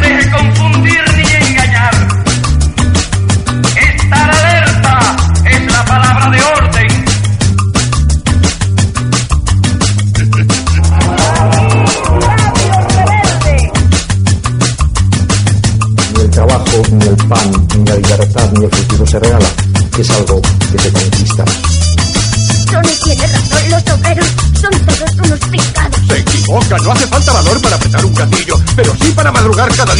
[0.00, 1.09] deje confundir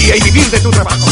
[0.01, 1.07] y vivir de tu trabajo.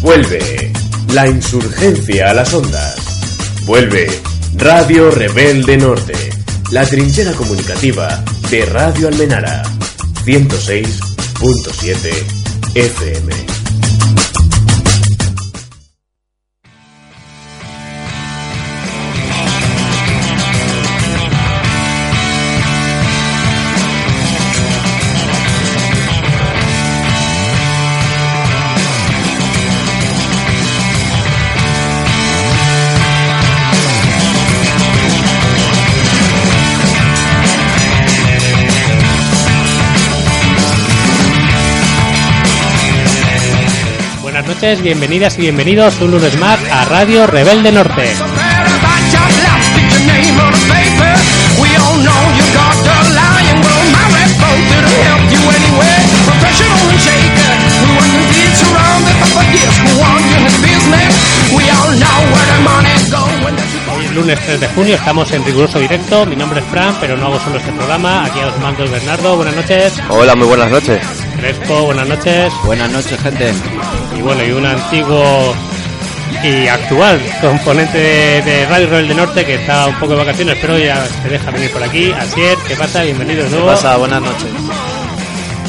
[0.00, 0.72] Vuelve
[1.12, 2.96] la insurgencia a las ondas.
[3.64, 4.08] Vuelve
[4.54, 6.14] Radio Rebelde Norte,
[6.70, 9.62] la trinchera comunicativa de Radio Almenara,
[10.24, 12.10] 106.7
[12.74, 13.37] FM.
[44.60, 48.12] Noches, bienvenidas y bienvenidos un lunes más a Radio Rebelde Norte.
[63.94, 66.26] Hoy es lunes 3 de junio, estamos en riguroso directo.
[66.26, 68.24] Mi nombre es Fran, pero no hago solo este programa.
[68.24, 69.92] Aquí a los mandos Bernardo, buenas noches.
[70.08, 71.00] Hola, muy buenas noches.
[71.36, 72.52] Crespo, buenas noches.
[72.64, 73.54] Buenas noches, gente.
[74.18, 75.54] Y bueno, y un antiguo
[76.42, 80.76] y actual componente de, de Radio Rebelde Norte que está un poco de vacaciones, pero
[80.78, 82.10] ya se deja venir por aquí.
[82.12, 83.02] Asier, ¿qué pasa?
[83.02, 83.68] Bienvenido de ¿Qué nuevo.
[83.68, 83.96] pasa?
[83.96, 84.48] Buenas noches.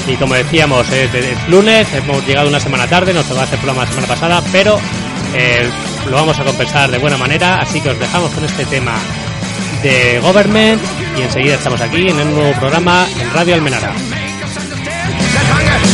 [0.08, 3.84] Y como decíamos, es, es lunes, hemos llegado una semana tarde, nos tocaba hacer programa
[3.86, 4.80] la semana pasada, pero
[5.36, 5.70] eh,
[6.10, 8.94] lo vamos a compensar de buena manera, así que os dejamos con este tema
[9.84, 10.82] de Government
[11.18, 13.94] y enseguida estamos aquí en el nuevo programa en Radio Almenara.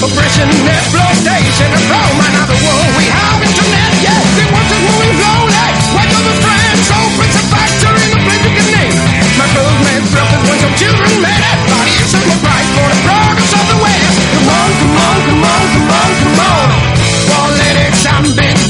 [0.06, 2.92] Oppression, exploitation, roaming of the world.
[2.94, 5.66] We have internet, yes, the world is moving slowly.
[5.98, 8.98] Why do the strands open a factory in the place you can name?
[9.34, 11.58] My clothes made profit when some children made it.
[11.74, 14.16] Body is so bright for the progress of the West.
[14.30, 16.68] Come on, come on, come on, come on, come on.
[17.26, 18.65] Politics and business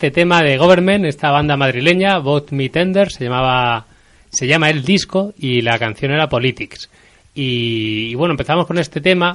[0.00, 3.84] este tema de Government, esta banda madrileña, Bot Me Tender, se llamaba,
[4.30, 6.88] se llama el disco y la canción era Politics.
[7.34, 9.34] Y, bueno, empezamos con este tema,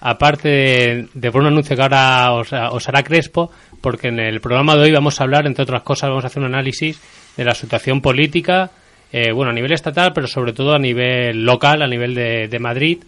[0.00, 4.40] aparte de, de por un anuncio que ahora os, os hará Crespo, porque en el
[4.40, 6.98] programa de hoy vamos a hablar, entre otras cosas, vamos a hacer un análisis
[7.36, 8.70] de la situación política,
[9.12, 12.58] eh, bueno, a nivel estatal, pero sobre todo a nivel local, a nivel de, de
[12.58, 13.04] Madrid,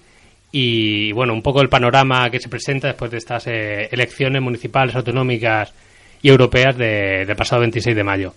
[0.53, 4.95] y bueno, un poco el panorama que se presenta después de estas eh, elecciones municipales,
[4.95, 5.73] autonómicas
[6.23, 8.35] y europeas de, del pasado 26 de mayo.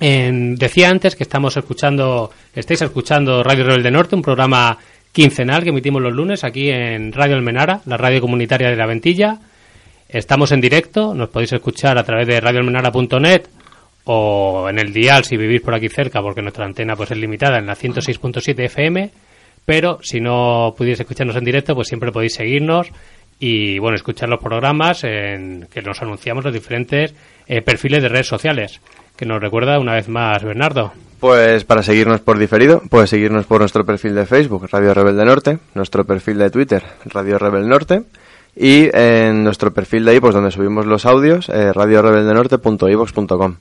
[0.00, 4.78] En- decía antes que estamos escuchando, estáis escuchando Radio Rebelde Norte, un programa
[5.12, 9.38] quincenal que emitimos los lunes aquí en Radio Almenara, la radio comunitaria de la Ventilla.
[10.08, 13.42] Estamos en directo, nos podéis escuchar a través de radioalmenara.net
[14.04, 17.58] o en el dial si vivís por aquí cerca, porque nuestra antena pues es limitada
[17.58, 19.10] en la 106.7 FM.
[19.66, 22.88] Pero si no pudierais escucharnos en directo, pues siempre podéis seguirnos
[23.38, 27.14] y bueno, escuchar los programas en que nos anunciamos los diferentes
[27.46, 28.80] eh, perfiles de redes sociales.
[29.16, 30.92] Que nos recuerda una vez más Bernardo.
[31.20, 35.58] Pues para seguirnos por diferido, puedes seguirnos por nuestro perfil de Facebook, Radio Rebelde Norte,
[35.74, 38.02] nuestro perfil de Twitter, Radio Rebel Norte,
[38.54, 43.56] y en nuestro perfil de iVoox, donde subimos los audios, eh, radiorebeldenorte.ivox.com.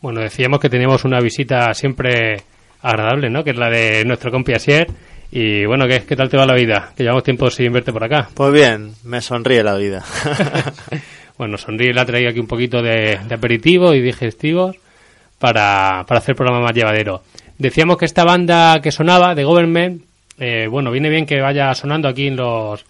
[0.00, 2.42] Bueno, decíamos que teníamos una visita siempre
[2.82, 3.42] agradable, ¿no?
[3.42, 4.88] Que es la de nuestro compi Asier.
[5.34, 6.92] Y bueno, ¿qué, ¿qué tal te va la vida?
[6.94, 8.28] Que llevamos tiempo sin verte por acá.
[8.34, 10.04] Pues bien, me sonríe la vida.
[11.38, 14.76] bueno, sonríe, la traído aquí un poquito de, de aperitivo y digestivos
[15.38, 17.22] para, para hacer el programa más llevadero.
[17.56, 20.02] Decíamos que esta banda que sonaba, de Government,
[20.38, 22.84] eh, bueno, viene bien que vaya sonando aquí en los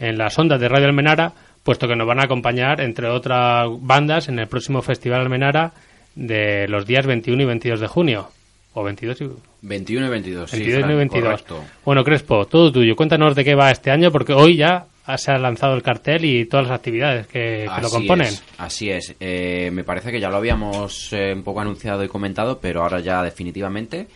[0.00, 1.32] en las ondas de Radio Almenara,
[1.62, 5.72] puesto que nos van a acompañar, entre otras bandas, en el próximo Festival Almenara
[6.16, 8.28] de los días 21 y 22 de junio.
[8.74, 9.30] O 22 y...
[9.62, 11.24] 21 y 22, sí, 22 y Fran, 22.
[11.24, 11.64] correcto.
[11.84, 12.94] Bueno, Crespo, todo tuyo.
[12.96, 14.86] Cuéntanos de qué va este año, porque hoy ya
[15.16, 18.26] se ha lanzado el cartel y todas las actividades que, que lo componen.
[18.26, 19.14] es, así es.
[19.20, 23.00] Eh, me parece que ya lo habíamos eh, un poco anunciado y comentado, pero ahora
[23.00, 24.08] ya definitivamente.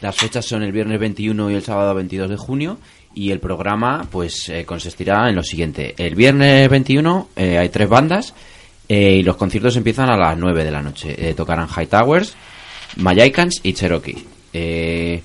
[0.00, 2.78] Las fechas son el viernes 21 y el sábado 22 de junio.
[3.14, 5.94] Y el programa, pues, eh, consistirá en lo siguiente.
[5.98, 8.34] El viernes 21 eh, hay tres bandas
[8.88, 11.14] y los conciertos empiezan a las 9 de la noche.
[11.16, 12.34] Eh, tocarán High Towers,
[12.96, 14.24] Mayaikans y Cherokee.
[14.52, 15.22] Eh,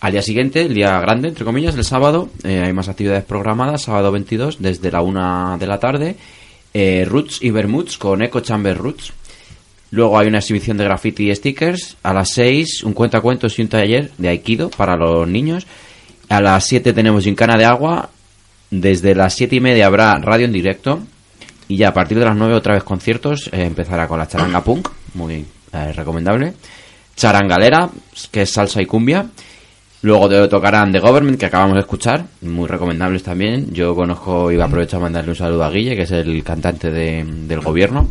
[0.00, 3.82] al día siguiente, el día grande, entre comillas, el sábado, eh, hay más actividades programadas,
[3.82, 6.16] sábado 22, desde la 1 de la tarde,
[6.74, 9.12] eh, Roots y Bermuds con Echo Chamber Roots.
[9.90, 11.96] Luego hay una exhibición de graffiti y stickers.
[12.02, 15.66] A las 6, un cuentacuentos y un taller de Aikido para los niños.
[16.28, 18.10] A las 7 tenemos Gincana de Agua.
[18.70, 21.00] Desde las 7 y media habrá radio en directo.
[21.68, 23.48] Y ya a partir de las 9 otra vez conciertos.
[23.52, 25.46] Eh, empezará con la charanga punk, muy
[25.76, 26.54] eh, recomendable.
[27.14, 27.88] Charangalera,
[28.30, 29.26] que es salsa y cumbia.
[30.02, 33.72] Luego te tocarán The Government, que acabamos de escuchar, muy recomendables también.
[33.72, 37.24] Yo conozco y aprovecho a mandarle un saludo a Guille, que es el cantante de-
[37.24, 38.10] del gobierno.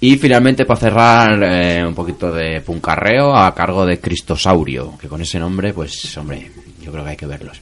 [0.00, 5.20] Y finalmente, para cerrar, eh, un poquito de puncarreo a cargo de Cristosaurio, que con
[5.20, 6.50] ese nombre, pues, hombre,
[6.80, 7.60] yo creo que hay que verlos.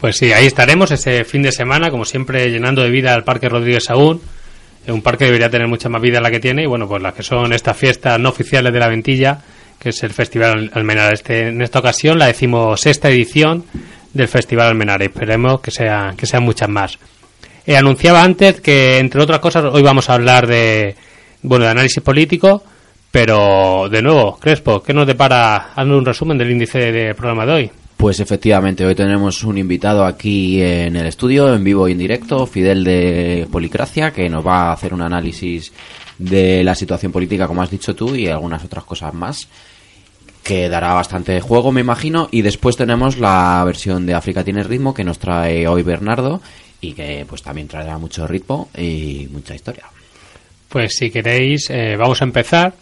[0.00, 3.48] Pues sí, ahí estaremos ese fin de semana, como siempre, llenando de vida al Parque
[3.50, 4.20] Rodríguez Sagún.
[4.88, 6.64] Un parque que debería tener mucha más vida la que tiene.
[6.64, 9.38] Y bueno, pues las que son estas fiestas no oficiales de la Ventilla,
[9.78, 11.12] que es el Festival Almenara.
[11.12, 13.64] Este, en esta ocasión, la decimosexta edición
[14.12, 15.04] del Festival Almenara.
[15.04, 16.98] Y esperemos que, sea, que sean muchas más.
[17.64, 20.96] Eh, anunciaba antes que, entre otras cosas, hoy vamos a hablar de,
[21.42, 22.64] bueno, de análisis político.
[23.10, 25.72] Pero, de nuevo, Crespo, ¿qué nos depara?
[25.76, 27.70] Hazme un resumen del índice de programa de hoy.
[28.02, 32.48] Pues efectivamente, hoy tenemos un invitado aquí en el estudio, en vivo y en directo,
[32.48, 35.72] Fidel de Policracia, que nos va a hacer un análisis
[36.18, 39.46] de la situación política, como has dicho tú, y algunas otras cosas más,
[40.42, 42.28] que dará bastante juego, me imagino.
[42.32, 46.42] Y después tenemos la versión de África tiene ritmo, que nos trae hoy Bernardo,
[46.80, 49.84] y que pues también traerá mucho ritmo y mucha historia.
[50.68, 52.74] Pues si queréis, eh, vamos a empezar.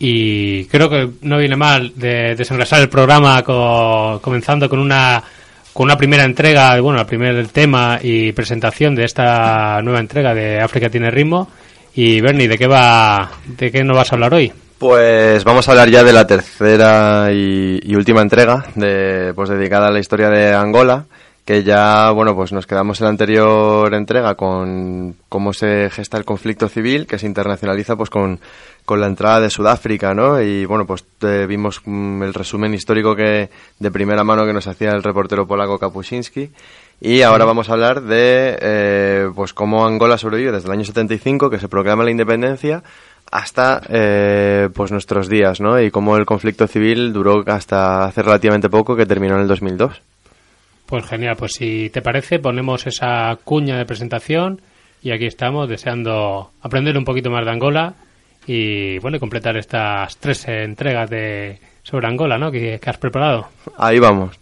[0.00, 5.22] Y creo que no viene mal de desengrasar el programa co- comenzando con una
[5.72, 10.60] con una primera entrega, bueno, el primer tema y presentación de esta nueva entrega de
[10.60, 11.48] África tiene ritmo.
[11.94, 14.52] Y Bernie, ¿de qué va, de qué nos vas a hablar hoy?
[14.78, 19.88] Pues vamos a hablar ya de la tercera y, y última entrega, de, pues dedicada
[19.88, 21.04] a la historia de Angola,
[21.48, 26.26] que ya, bueno, pues nos quedamos en la anterior entrega con cómo se gesta el
[26.26, 28.38] conflicto civil, que se internacionaliza pues con,
[28.84, 30.42] con la entrada de Sudáfrica, ¿no?
[30.42, 33.48] Y bueno, pues eh, vimos mm, el resumen histórico que
[33.78, 36.50] de primera mano que nos hacía el reportero polaco Kapuscinski.
[37.00, 41.48] Y ahora vamos a hablar de eh, pues cómo Angola sobrevive desde el año 75,
[41.48, 42.82] que se proclama la independencia,
[43.32, 45.80] hasta eh, pues nuestros días, ¿no?
[45.80, 50.02] Y cómo el conflicto civil duró hasta hace relativamente poco, que terminó en el 2002.
[50.88, 54.62] Pues genial, pues si te parece, ponemos esa cuña de presentación
[55.02, 57.92] y aquí estamos deseando aprender un poquito más de Angola
[58.46, 62.50] y bueno, completar estas tres entregas de sobre Angola, ¿no?
[62.50, 63.48] Que, que has preparado.
[63.76, 64.40] Ahí vamos.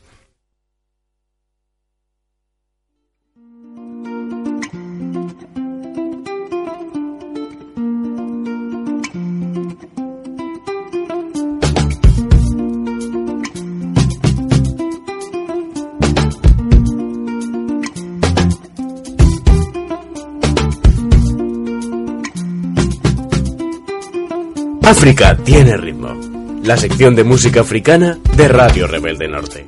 [24.96, 26.18] África tiene ritmo.
[26.62, 29.66] La sección de música africana de Radio Rebelde Norte.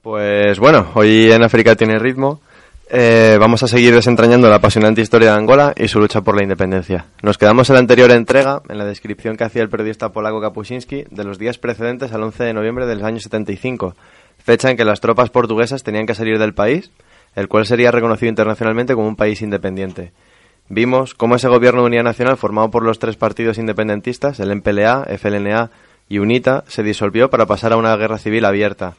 [0.00, 2.40] Pues bueno, hoy en África tiene ritmo.
[2.92, 6.42] Eh, vamos a seguir desentrañando la apasionante historia de Angola y su lucha por la
[6.42, 7.06] independencia.
[7.22, 11.04] Nos quedamos en la anterior entrega, en la descripción que hacía el periodista polaco Kapuscinski,
[11.08, 13.94] de los días precedentes al 11 de noviembre del año 75,
[14.38, 16.90] fecha en que las tropas portuguesas tenían que salir del país,
[17.36, 20.10] el cual sería reconocido internacionalmente como un país independiente.
[20.68, 25.06] Vimos cómo ese gobierno de unidad nacional formado por los tres partidos independentistas, el MPLA,
[25.16, 25.70] FLNA
[26.08, 28.94] y UNITA, se disolvió para pasar a una guerra civil abierta.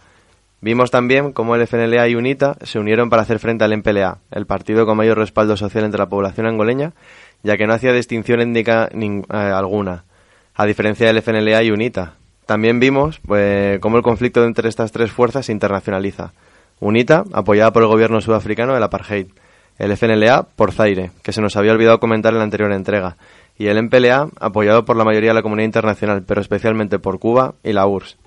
[0.61, 4.45] Vimos también cómo el FNLA y UNITA se unieron para hacer frente al MPLA, el
[4.45, 6.93] partido con mayor respaldo social entre la población angoleña,
[7.41, 10.03] ya que no hacía distinción étnica eh, alguna,
[10.53, 12.13] a diferencia del FNLA y UNITA.
[12.45, 16.33] También vimos pues, cómo el conflicto entre estas tres fuerzas se internacionaliza.
[16.79, 19.27] UNITA, apoyada por el gobierno sudafricano del apartheid.
[19.79, 23.17] El FNLA, por Zaire, que se nos había olvidado comentar en la anterior entrega.
[23.57, 27.55] Y el MPLA, apoyado por la mayoría de la comunidad internacional, pero especialmente por Cuba
[27.63, 28.20] y la URSS.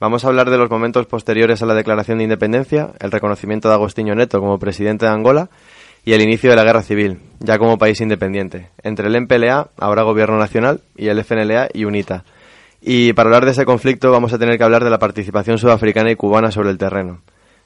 [0.00, 3.74] Vamos a hablar de los momentos posteriores a la declaración de independencia, el reconocimiento de
[3.74, 5.50] Agostinho Neto como presidente de Angola
[6.06, 10.02] y el inicio de la guerra civil, ya como país independiente, entre el MPLA, ahora
[10.04, 12.24] gobierno nacional, y el FNLA y UNITA.
[12.80, 16.10] Y para hablar de ese conflicto vamos a tener que hablar de la participación sudafricana
[16.10, 17.20] y cubana sobre el terreno.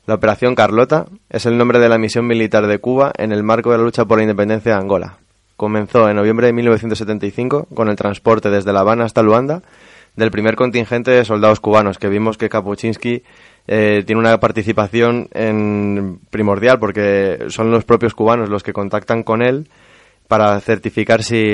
[0.05, 3.71] La Operación Carlota es el nombre de la misión militar de Cuba en el marco
[3.71, 5.19] de la lucha por la independencia de Angola.
[5.57, 9.63] Comenzó en noviembre de 1975 con el transporte desde La Habana hasta Luanda
[10.17, 13.23] del primer contingente de soldados cubanos, que vimos que Kapuczynski
[13.67, 19.43] eh, tiene una participación en primordial porque son los propios cubanos los que contactan con
[19.43, 19.69] él
[20.29, 21.45] para certificar si,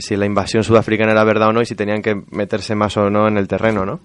[0.00, 3.10] si la invasión sudafricana era verdad o no y si tenían que meterse más o
[3.10, 4.00] no en el terreno, ¿no?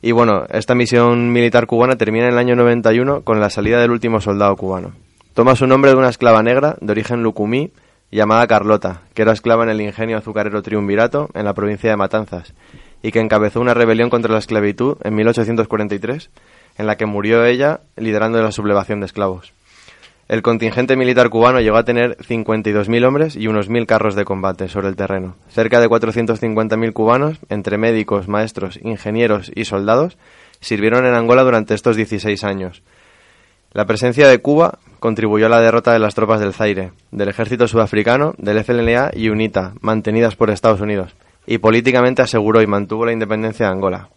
[0.00, 3.90] Y bueno, esta misión militar cubana termina en el año 91 con la salida del
[3.90, 4.92] último soldado cubano.
[5.32, 7.72] Toma su nombre de una esclava negra de origen lucumí
[8.10, 12.54] llamada Carlota, que era esclava en el ingenio azucarero Triunvirato en la provincia de Matanzas
[13.04, 16.30] y que encabezó una rebelión contra la esclavitud en 1843
[16.78, 19.52] en la que murió ella liderando la sublevación de esclavos.
[20.26, 24.68] El contingente militar cubano llegó a tener 52.000 hombres y unos 1.000 carros de combate
[24.68, 25.36] sobre el terreno.
[25.50, 30.16] Cerca de 450.000 cubanos, entre médicos, maestros, ingenieros y soldados,
[30.60, 32.82] sirvieron en Angola durante estos 16 años.
[33.72, 37.68] La presencia de Cuba contribuyó a la derrota de las tropas del Zaire, del ejército
[37.68, 41.14] sudafricano, del FLNA y UNITA, mantenidas por Estados Unidos,
[41.46, 44.08] y políticamente aseguró y mantuvo la independencia de Angola,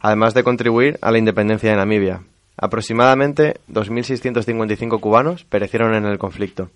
[0.00, 2.20] además de contribuir a la independencia de Namibia.
[2.56, 6.70] Aproximadamente 2.655 cubanos perecieron en el conflicto.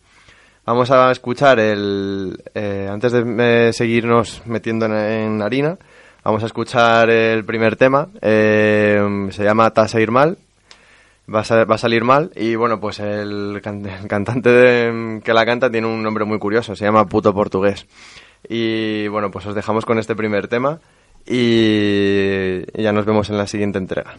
[0.64, 2.40] Vamos a escuchar el...
[2.54, 5.76] eh, antes de eh, seguirnos metiendo en, harina,
[6.22, 8.08] vamos a escuchar el primer tema.
[8.20, 10.38] eh, se llama Tasa Ir Mal.
[11.32, 15.46] Va a, va a salir mal y bueno, pues el, can- el cantante que la
[15.46, 17.86] canta tiene un nombre muy curioso, se llama Puto Portugués.
[18.48, 20.80] Y bueno, pues os dejamos con este primer tema
[21.26, 24.16] y ya nos vemos en la siguiente entrega.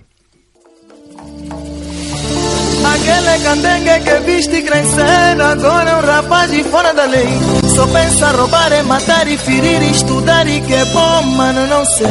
[2.86, 7.28] Aquele candengue que viste crescer Agora é um rapaz de fora da lei
[7.76, 12.06] Só pensa roubar, é matar e ferir Estudar e que é bom, mano, não sei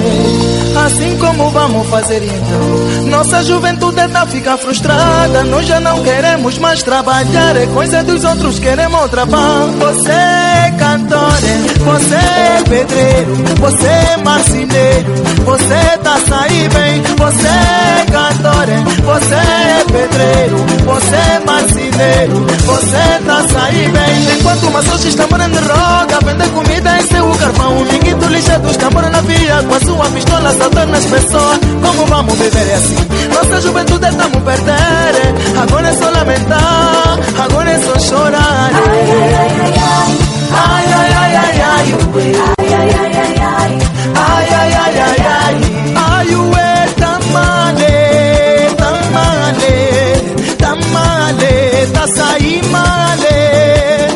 [0.84, 5.44] Assim como vamos fazer então Nossa juventude tá ficar frustrada.
[5.44, 7.56] Nós já não queremos mais trabalhar.
[7.56, 14.16] É coisa dos outros, queremos trabalho Você é cantor, é, você é pedreiro Você é
[14.18, 18.66] marceneiro Você tá sair bem Você é cantor,
[19.04, 24.36] você é pedreiro você é marceneiro, você tá sair bem.
[24.36, 27.78] Enquanto uma soja está morando de roda Vender comida em seu carvão.
[27.78, 31.58] O minguito lixado está morando na via Com a sua pistola assaltando as pessoas.
[31.82, 32.96] Como vamos viver é assim?
[33.32, 38.70] Nossa juventude estamos perder Agora é só lamentar Agora é só chorar.
[38.74, 41.61] Ai, ai, ai, ai, ai Ai, ai, ai, ai,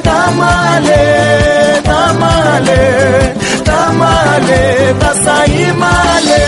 [0.03, 1.73] Tamale,
[3.65, 6.46] tamale, tamale,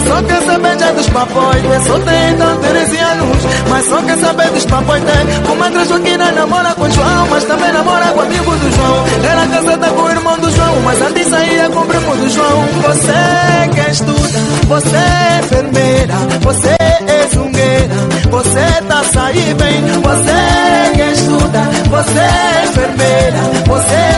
[0.00, 3.36] só quer saber já dos papóis É só tem então 13 anos
[3.68, 8.06] Mas só quer saber dos papóis Tem comadre Joaquina namora com João Mas também namora
[8.06, 9.04] com amigo do João.
[9.30, 12.64] Era casada com o irmão do João Mas antes saía com o primo do João.
[12.86, 14.38] Você que estuda
[14.68, 17.94] Você é enfermeira Você é zungueira
[18.30, 19.82] Você tá sair bem.
[20.02, 24.17] Você que estuda Você é enfermeira Você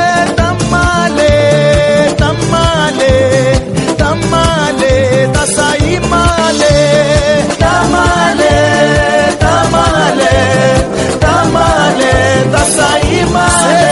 [5.27, 10.87] Tá saí malé, tamalé, tá malé,
[11.19, 13.85] tá, tá, tá saí malé.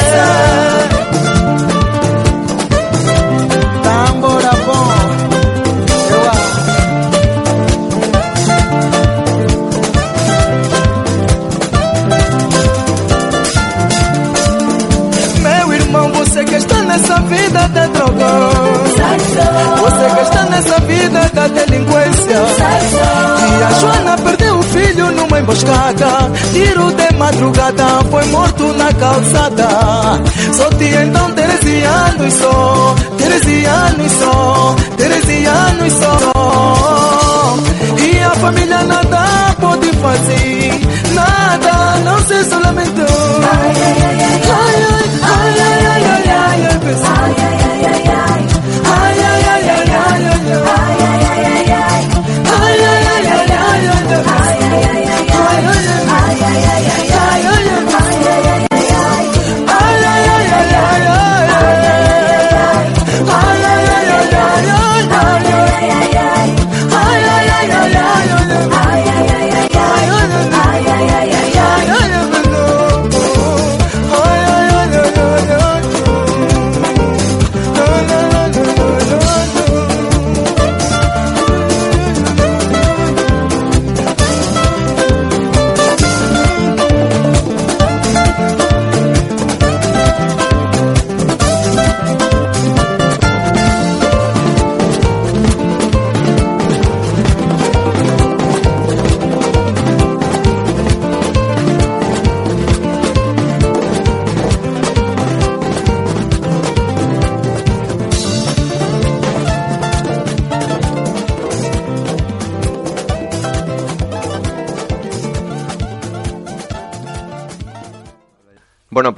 [3.83, 4.88] Tambora tá, bom,
[6.09, 6.33] eu a.
[15.43, 18.50] Meu irmão, você que está nessa vida de drogão,
[19.77, 22.38] você que está dessa vida da delinquência.
[23.39, 26.08] E Joana perdeu o filho numa emboscada.
[26.51, 29.68] Tiro de madrugada, foi morto na calçada.
[30.54, 37.56] Só tinha então 13 anos e só, 13 anos e só, 13 anos e só.
[38.04, 40.82] E a família nada pode fazer,
[41.13, 43.06] nada, não se solamentou.
[43.51, 45.09] Ai, ai, ai, ai.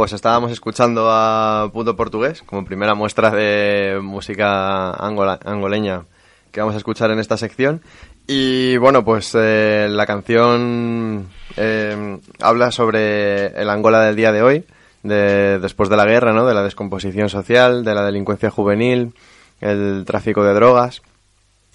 [0.01, 6.05] Pues estábamos escuchando a Punto Portugués como primera muestra de música angola- angoleña
[6.51, 7.83] que vamos a escuchar en esta sección.
[8.25, 14.65] Y bueno, pues eh, la canción eh, habla sobre el Angola del día de hoy,
[15.03, 16.47] de, después de la guerra, ¿no?
[16.47, 19.13] de la descomposición social, de la delincuencia juvenil,
[19.59, 21.03] el tráfico de drogas.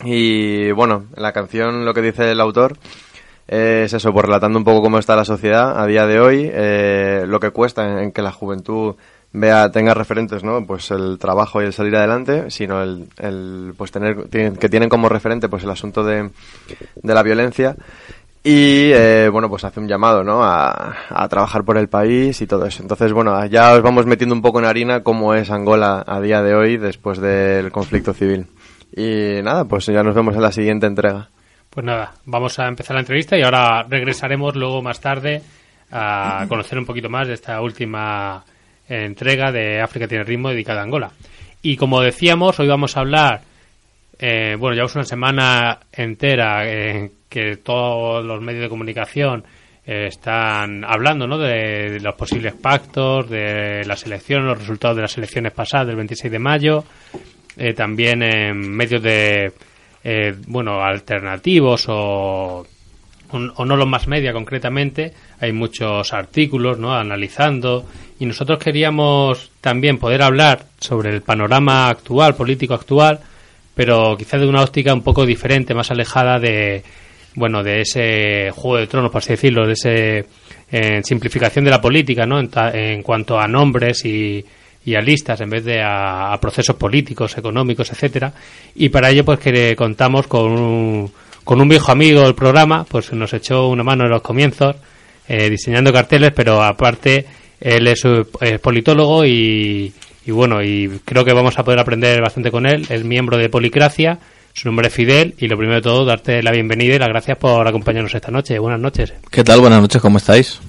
[0.05, 2.77] Y bueno, en la canción lo que dice el autor
[3.49, 7.25] es eso, pues relatando un poco cómo está la sociedad a día de hoy, eh,
[7.27, 8.97] lo que cuesta en, en que la juventud
[9.33, 10.67] vea, tenga referentes, ¿no?
[10.67, 15.09] Pues el trabajo y el salir adelante, sino el, el pues tener, que tienen como
[15.09, 16.31] referente pues el asunto de,
[16.97, 17.77] de la violencia.
[18.43, 22.47] Y eh, bueno pues hace un llamado no a, a trabajar por el país y
[22.47, 22.83] todo eso.
[22.83, 26.43] Entonces bueno ya os vamos metiendo un poco en harina cómo es Angola a día
[26.43, 28.47] de hoy después del conflicto civil.
[28.95, 31.31] Y nada pues ya nos vemos en la siguiente entrega
[31.77, 35.43] Pues nada, vamos a empezar la entrevista y ahora regresaremos luego más tarde
[35.91, 38.43] a conocer un poquito más de esta última
[38.89, 41.11] entrega de África tiene ritmo dedicada a Angola.
[41.61, 43.43] Y como decíamos, hoy vamos a hablar,
[44.19, 49.45] eh, bueno, llevamos una semana entera en que todos los medios de comunicación
[49.85, 51.37] eh, están hablando ¿no?
[51.37, 55.97] de, de los posibles pactos, de las elecciones, los resultados de las elecciones pasadas del
[55.97, 56.85] 26 de mayo,
[57.59, 59.53] eh, también en medios de
[60.09, 62.65] eh, bueno alternativos o,
[63.33, 67.85] o- no los más media concretamente hay muchos artículos no analizando.
[68.21, 73.19] Y nosotros queríamos también poder hablar sobre el panorama actual político actual
[73.75, 76.83] pero quizás de una óptica un poco diferente más alejada de
[77.35, 80.27] bueno de ese juego de tronos por así decirlo de ese
[80.73, 84.43] eh, simplificación de la política no en, ta- en cuanto a nombres y
[84.87, 88.33] y a listas en vez de a, procesos políticos, económicos, etcétera.
[88.77, 91.13] Y para ello, pues que contamos con un,
[91.45, 94.77] con un viejo amigo del programa, pues nos echó una mano en los comienzos,
[95.27, 97.27] eh, diseñando carteles, pero aparte
[97.61, 98.05] él es,
[98.41, 99.93] es politólogo y,
[100.25, 102.87] y bueno, y creo que vamos a poder aprender bastante con él.
[102.89, 104.21] Es miembro de Policracia,
[104.53, 107.39] su nombre es Fidel y lo primero de todo, darte la bienvenida y las gracias
[107.39, 108.57] por acompañarnos esta noche.
[108.61, 109.15] Buenas noches.
[109.33, 109.61] ¿Qué tal?
[109.61, 110.61] Buenas noches, ¿cómo estáis?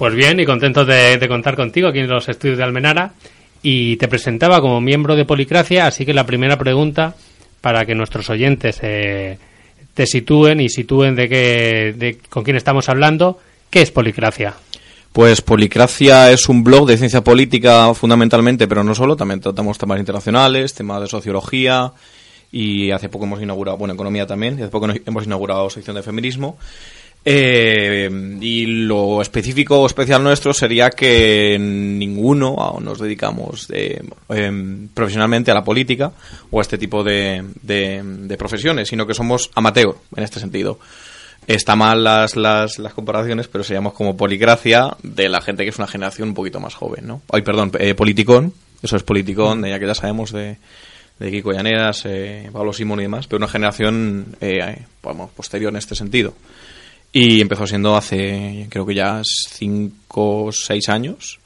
[0.00, 3.12] Pues bien, y contentos de, de contar contigo aquí en los estudios de Almenara.
[3.62, 7.14] Y te presentaba como miembro de Policracia, así que la primera pregunta,
[7.60, 9.36] para que nuestros oyentes eh,
[9.92, 14.54] te sitúen y sitúen de qué, de con quién estamos hablando, ¿qué es Policracia?
[15.12, 19.98] Pues Policracia es un blog de ciencia política fundamentalmente, pero no solo, también tratamos temas
[19.98, 21.92] internacionales, temas de sociología
[22.50, 26.02] y hace poco hemos inaugurado, bueno, economía también, y hace poco hemos inaugurado sección de
[26.02, 26.56] feminismo.
[27.24, 28.08] Eh,
[28.40, 35.50] y lo específico o especial nuestro sería que ninguno aún nos dedicamos de, em, profesionalmente
[35.50, 36.12] a la política
[36.50, 40.78] o a este tipo de, de- de profesiones, sino que somos amateur en este sentido.
[41.46, 45.78] Está mal las, las, las comparaciones, pero seríamos como policracia de la gente que es
[45.78, 47.22] una generación un poquito más joven, ¿no?
[47.32, 50.56] Ay, perdón, eh, politicón, eso es politicón, de ya que ya sabemos de,
[51.18, 55.76] de Kiko Llaneras, eh, Pablo Simón y demás, pero una generación, eh, vamos, posterior en
[55.78, 56.34] este sentido.
[57.12, 61.40] Y empezó siendo hace, creo que ya 5 o 6 años,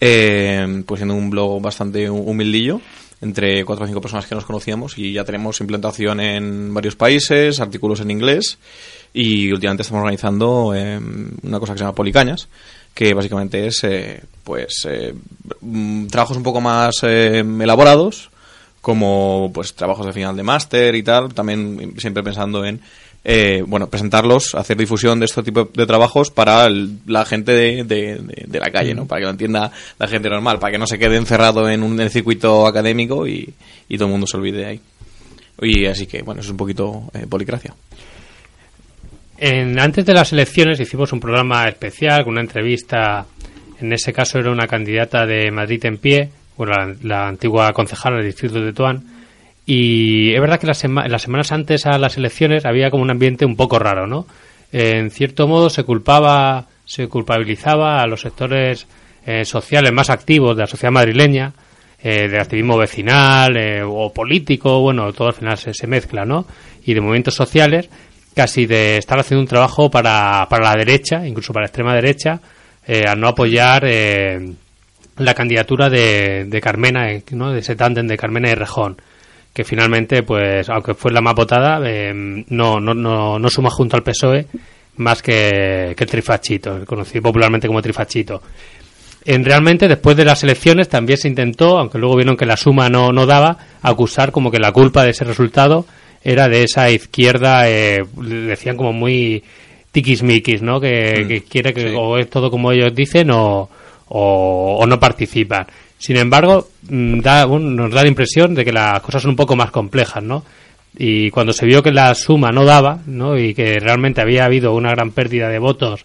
[0.00, 2.80] eh, pues siendo un blog bastante humildillo,
[3.20, 7.60] entre cuatro o cinco personas que nos conocíamos y ya tenemos implantación en varios países,
[7.60, 8.58] artículos en inglés
[9.14, 11.00] y últimamente estamos organizando eh,
[11.42, 12.48] una cosa que se llama Policañas,
[12.96, 15.14] que básicamente es eh, pues eh,
[15.60, 18.30] mm, trabajos un poco más eh, elaborados
[18.80, 22.80] como pues trabajos de final de máster y tal, también siempre pensando en
[23.28, 27.82] eh, bueno, presentarlos, hacer difusión de este tipo de trabajos para el- la gente de,
[27.82, 29.06] de- de- de la calle, ¿no?
[29.06, 32.00] Para que lo entienda la gente normal, para que no se quede encerrado en un
[32.00, 33.52] en circuito académico y,
[33.88, 34.80] y todo el mundo se olvide de ahí.
[35.62, 37.74] Y así que, bueno, eso es un poquito eh, policracia.
[39.38, 43.26] En- antes de las elecciones hicimos un programa especial con una entrevista.
[43.80, 48.16] En ese caso era una candidata de Madrid en pie, bueno, la, la antigua concejala
[48.18, 49.02] del distrito de Tuán.
[49.66, 53.10] Y es verdad que las, sema- las semanas antes a las elecciones había como un
[53.10, 54.26] ambiente un poco raro, ¿no?
[54.72, 58.86] En cierto modo se culpaba, se culpabilizaba a los sectores
[59.26, 61.52] eh, sociales más activos de la sociedad madrileña,
[62.00, 66.46] eh, del activismo vecinal eh, o político, bueno, todo al final se, mezcla, ¿no?
[66.84, 67.88] Y de movimientos sociales,
[68.36, 72.40] casi de estar haciendo un trabajo para, para la derecha, incluso para la extrema derecha,
[72.86, 74.52] eh, al no apoyar eh,
[75.16, 77.50] la candidatura de, de Carmena, ¿no?
[77.50, 78.96] De ese tándem de Carmena y Rejón
[79.56, 83.96] que finalmente, pues, aunque fue la más votada, eh, no, no, no, no suma junto
[83.96, 84.46] al PSOE
[84.96, 88.42] más que, que el trifachito, conocido popularmente como trifachito.
[89.24, 92.90] En realmente, después de las elecciones, también se intentó, aunque luego vieron que la suma
[92.90, 95.86] no, no daba, acusar como que la culpa de ese resultado
[96.22, 99.42] era de esa izquierda, eh, decían como muy
[99.90, 100.78] tiquismiquis, ¿no?
[100.82, 103.70] Que, que quiere que o es todo como ellos dicen o,
[104.08, 105.66] o, o no participan.
[105.98, 109.56] Sin embargo, mm, da, nos da la impresión de que las cosas son un poco
[109.56, 110.44] más complejas, ¿no?
[110.98, 113.38] Y cuando se vio que la suma no daba, ¿no?
[113.38, 116.04] Y que realmente había habido una gran pérdida de votos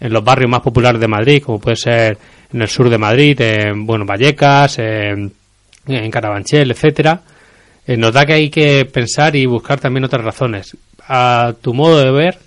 [0.00, 2.18] en los barrios más populares de Madrid, como puede ser
[2.52, 5.32] en el sur de Madrid, en bueno, Vallecas, en,
[5.86, 7.20] en Carabanchel, etcétera,
[7.86, 10.76] eh, nos da que hay que pensar y buscar también otras razones.
[11.06, 12.38] A tu modo de ver,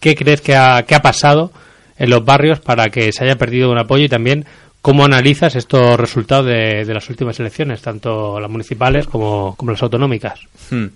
[0.00, 1.52] ¿qué crees que ha, que ha pasado
[1.98, 4.46] en los barrios para que se haya perdido un apoyo y también
[4.84, 10.38] cómo analizas estos resultados de, las últimas elecciones, tanto las municipales como, como las autonómicas?
[10.68, 10.88] Hmm.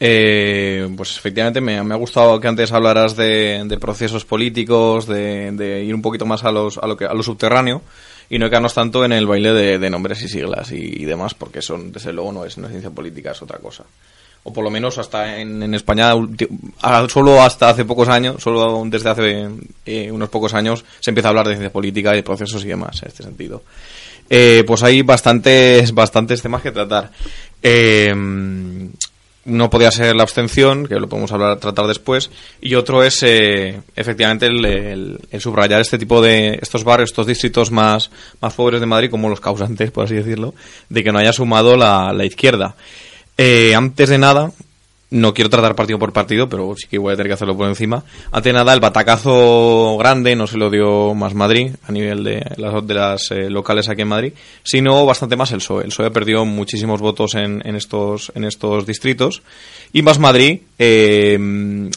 [0.00, 6.02] Eh, pues efectivamente me, ha gustado que antes hablaras de, procesos políticos, de, ir un
[6.02, 7.82] poquito más a, los, a, lo que, a lo subterráneo
[8.28, 11.62] y no quedarnos tanto en el baile de, nombres y siglas y, y demás, porque
[11.62, 13.84] son, desde luego, no es una ciencia política, es otra cosa.
[14.48, 16.14] O por lo menos hasta en, en España,
[17.08, 19.48] solo hasta hace pocos años, solo desde hace
[19.84, 22.68] eh, unos pocos años, se empieza a hablar de ciencia política y de procesos y
[22.68, 23.62] demás en este sentido.
[24.30, 27.10] Eh, pues hay bastantes, bastantes temas que tratar.
[27.62, 28.14] Eh,
[29.44, 32.30] no podía ser la abstención, que lo podemos hablar, tratar después,
[32.62, 38.10] y otro es eh, efectivamente el, subrayar este tipo de estos barrios, estos distritos más,
[38.40, 40.54] más pobres de Madrid como los causantes, por así decirlo,
[40.88, 42.76] de que no haya sumado la izquierda.
[43.38, 44.50] Eh, antes de nada,
[45.10, 47.66] no quiero tratar partido por partido, pero sí que voy a tener que hacerlo por
[47.68, 48.04] encima.
[48.32, 52.44] Antes de nada, el batacazo grande no se lo dio más Madrid a nivel de
[52.58, 54.32] las, de eh, locales aquí en Madrid,
[54.64, 55.84] sino bastante más el PSOE.
[55.84, 59.40] El PSOE perdió muchísimos votos en, en estos, en estos distritos
[59.94, 61.88] y más Madrid, eh,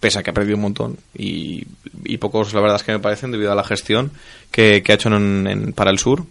[0.00, 1.64] pese a que ha perdido un montón y,
[2.04, 4.12] y pocos, la verdad es que me parecen, debido a la gestión
[4.52, 6.24] que, que ha hecho en, en- para el sur.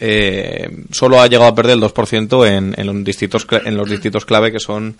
[0.00, 4.24] Eh, solo ha llegado a perder el 2% en, en, los distritos, en los distritos
[4.24, 4.96] clave que son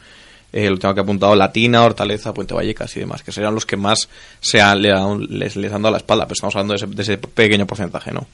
[0.52, 3.76] eh, lo tengo que apuntado, Latina, Hortaleza, Puente Vallecas y demás, que serían los que
[3.76, 4.08] más
[4.40, 7.18] se han- le han- les, les han dado la espalda, pero estamos hablando de ese,
[7.18, 8.26] pequeño porcentaje, ¿no?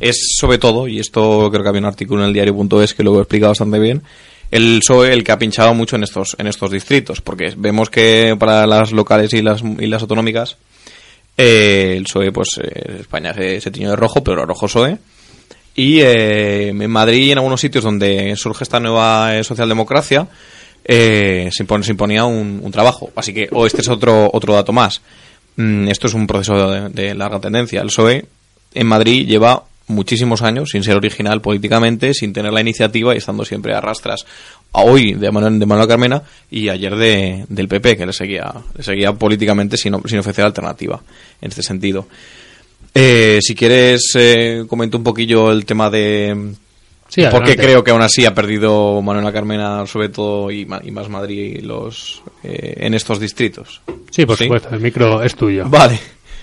[0.00, 3.18] Es sobre todo, y esto creo que había un artículo en el diario.es que lo
[3.18, 4.02] he explicado bastante bien,
[4.50, 8.34] el PSOE el que ha pinchado mucho en estos, en estos distritos, porque vemos que
[8.38, 10.56] para las locales y las, y las autonómicas,
[11.36, 14.96] eh, el PSOE, pues eh, España se, se tiñó de rojo, pero rojo PSOE.
[15.74, 20.26] Y eh, en Madrid y en algunos sitios donde surge esta nueva eh, socialdemocracia,
[20.84, 23.10] eh, se, impone- se imponía un, trabajo.
[23.14, 25.00] Así que, o este es otro, otro dato más.
[25.56, 27.80] Mm, esto es un proceso de, de larga tendencia.
[27.80, 28.24] El PSOE
[28.74, 33.44] en Madrid lleva muchísimos años sin ser original políticamente, sin tener la iniciativa y estando
[33.44, 34.24] siempre a rastras.
[34.72, 38.52] A Hoy de Manuel, de Manuel Carmena y ayer de, del PP, que le seguía,
[38.76, 41.00] le seguía políticamente sin, sin ofrecer alternativa
[41.40, 42.06] en este sentido.
[42.94, 46.54] Eh, si quieres, eh, comento un poquillo el tema de
[47.08, 47.56] Sí, por qué adelante.
[47.62, 52.74] creo que aún así ha perdido Manuela Carmena, sobre todo, y, más Madrid los eh,
[52.78, 53.80] en estos distritos.
[54.10, 55.64] Sí, por supuesto, el micro es tuyo.
[55.68, 55.98] Vale.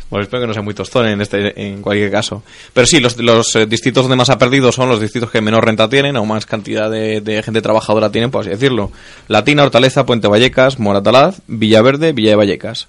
[0.10, 2.42] Bueno, espero que no sea muy tostón en este en cualquier caso.
[2.74, 5.66] Pero sí, los, los eh, distritos donde más ha perdido son los distritos que menor
[5.66, 8.90] renta tienen o más cantidad de, de gente trabajadora tienen, por así decirlo.
[9.28, 12.88] Latina, Hortaleza, Puente Vallecas, Moratalaz, Villaverde, Villa de Vallecas.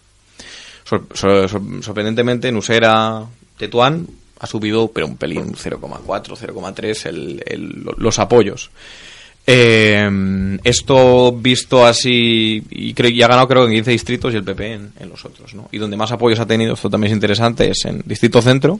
[0.85, 3.25] Sor- sor- sor- sorprendentemente, Nusera,
[3.59, 4.07] Tetuán
[4.41, 8.71] ha subido, pero un pelín, 0,4, 0,3 el, el- los apoyos.
[9.51, 14.37] Eh, esto visto así, y, creo, y ha ganado creo que en 15 distritos y
[14.37, 15.69] el PP en, en los otros, ¿no?
[15.73, 18.79] Y donde más apoyos ha tenido, esto también es interesante, es en Distrito Centro,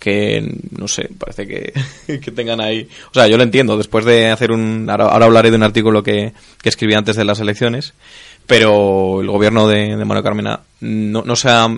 [0.00, 1.72] que no sé, parece que,
[2.20, 2.88] que tengan ahí.
[3.10, 4.88] O sea, yo lo entiendo, después de hacer un.
[4.90, 7.94] Ahora, hablaré de un artículo que, que escribí antes de las elecciones,
[8.48, 11.68] pero el gobierno de, de Manuel Carmena no, no se ha.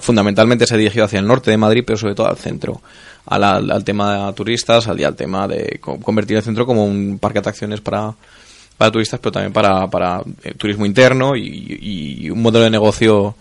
[0.00, 2.80] Fundamentalmente se ha dirigido hacia el norte de Madrid, pero sobre todo al centro.
[3.26, 7.34] Al, tema de turistas, al, al tema de co- convertir el centro como un parque
[7.36, 8.14] de atracciones para,
[8.76, 11.78] para turistas, pero también para, para eh, turismo interno y,
[12.24, 13.34] y un modelo de negocio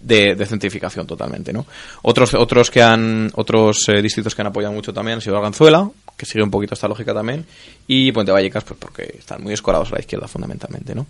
[0.00, 1.66] de, de centrificación totalmente, ¿no?
[2.02, 5.88] Otros, otros que han, otros eh, distritos que han apoyado mucho también han sido Arganzuela,
[6.16, 7.46] que sigue un poquito esta lógica también,
[7.86, 11.06] y Puente Vallecas, pues porque están muy escorados a la izquierda fundamentalmente, ¿no?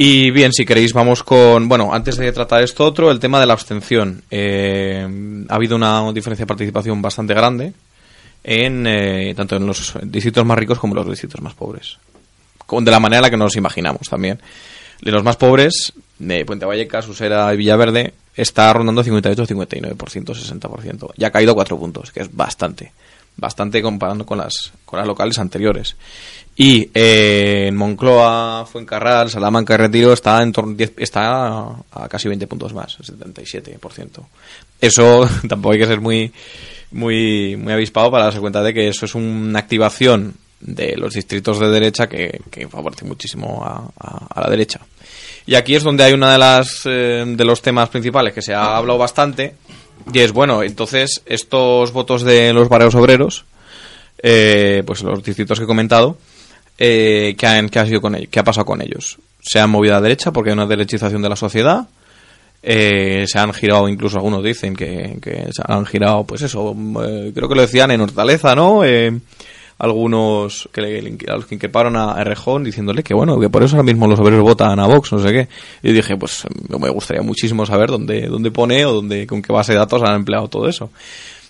[0.00, 3.46] Y bien, si queréis vamos con, bueno, antes de tratar esto otro, el tema de
[3.46, 4.22] la abstención.
[4.30, 7.72] Eh, ha habido una diferencia de participación bastante grande
[8.44, 11.98] en eh, tanto en los distritos más ricos como en los distritos más pobres.
[12.64, 14.38] Con- De la manera en la que nos imaginamos también.
[15.02, 21.10] De los más pobres, de Puente Vallecas, Usera y Villaverde, está rondando 58-59%, 60%.
[21.16, 22.92] Ya ha caído 4 puntos, que es bastante.
[23.36, 25.96] Bastante comparando con las, con las locales anteriores.
[26.60, 31.58] Y eh, Moncloa, Fuencarral, Salamanca y Retiro está en torno, 10 está
[31.92, 34.26] a, casi 20 puntos más, 77%.
[34.80, 36.32] Eso tampoco hay que ser muy,
[36.90, 41.60] muy, muy avispado para darse cuenta de que eso es una activación de los distritos
[41.60, 44.80] de derecha que, favorece muchísimo a, la derecha.
[45.46, 48.52] Y aquí es donde hay una de las eh, de los temas principales que se
[48.52, 49.54] ha hablado bastante
[50.12, 53.44] y es bueno, entonces estos votos de los barrios obreros,
[54.22, 56.18] eh, pues los distritos que he comentado,
[56.78, 58.28] eh, ¿qué, han, ha sido con ellos?
[58.30, 59.18] ¿Qué ha pasado con ellos?
[59.40, 61.88] Se han movido a la derecha porque hay una derechización de la sociedad.
[62.62, 67.32] eh, se han girado, incluso algunos dicen que, que se han girado, pues eso, eh,
[67.34, 68.84] creo que lo decían en Hortaleza, ¿no?
[68.84, 69.16] Eh,
[69.78, 73.76] algunos que le, a los que increparon a Errejón diciéndole que bueno, que por eso
[73.76, 75.48] ahora mismo los obreros votan a Vox, no sé qué.
[75.84, 79.72] Y dije, pues me gustaría muchísimo saber dónde, dónde pone o dónde, con qué base
[79.72, 80.90] de datos han empleado todo eso.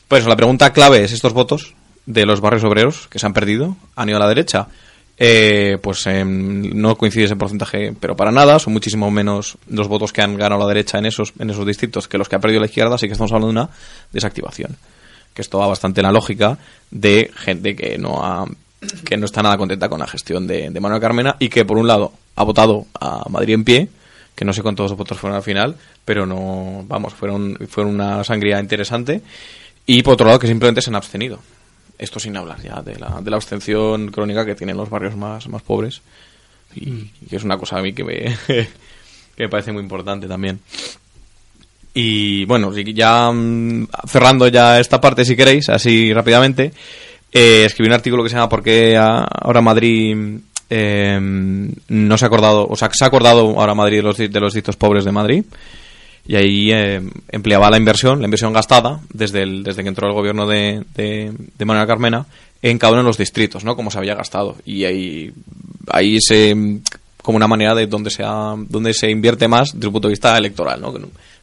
[0.09, 3.77] Pues la pregunta clave es estos votos de los barrios obreros que se han perdido,
[3.97, 4.69] han ido a la derecha.
[5.21, 10.13] Eh, pues em, no coincide ese porcentaje, pero para nada, son muchísimo menos los votos
[10.13, 12.61] que han ganado la derecha en esos, en esos distritos que los que ha perdido
[12.61, 13.71] la izquierda, así que estamos hablando de una
[14.13, 14.77] desactivación.
[15.35, 16.59] Que esto va bastante en la lógica
[16.91, 18.47] de gente que no ha,
[19.05, 21.79] que no está nada contenta con la gestión de, de Manuel Carmena y que por
[21.79, 23.89] un lado ha votado a Madrid en pie,
[24.37, 28.61] que no sé cuántos votos fueron al final, pero no, vamos, fueron, fueron una sangría
[28.61, 29.21] interesante,
[29.85, 31.41] y por otro lado que simplemente se han abstenido.
[31.99, 35.49] Esto sin hablar ya de la, de la abstención crónica que tienen los barrios más,
[35.49, 36.01] más pobres,
[36.75, 38.69] y, y que es una cosa a mí que me, que
[39.45, 40.61] me parece muy importante también.
[41.95, 46.73] Y bueno, ya mm, cerrando ya esta parte, si queréis, así rápidamente,
[47.33, 50.39] eh, escribí un artículo que se llama ¿Por qué ahora Madrid
[50.71, 54.29] eh, no se ha acordado, o sea, se ha acordado ahora Madrid de los, de
[54.41, 55.45] los distritos pobres de Madrid?
[56.29, 60.13] Y ahí eh, empleaba la inversión, la inversión gastada, desde, el, desde que entró el
[60.15, 62.27] gobierno de, de, de Manuel Carmena,
[62.63, 63.75] en cada uno de los distritos, ¿no?
[63.75, 64.57] Como se había gastado.
[64.67, 65.33] Y ahí,
[65.91, 66.55] ahí se,
[67.23, 70.13] como una manera de donde se, ha- donde se invierte más desde un punto de
[70.13, 70.93] vista electoral, ¿no?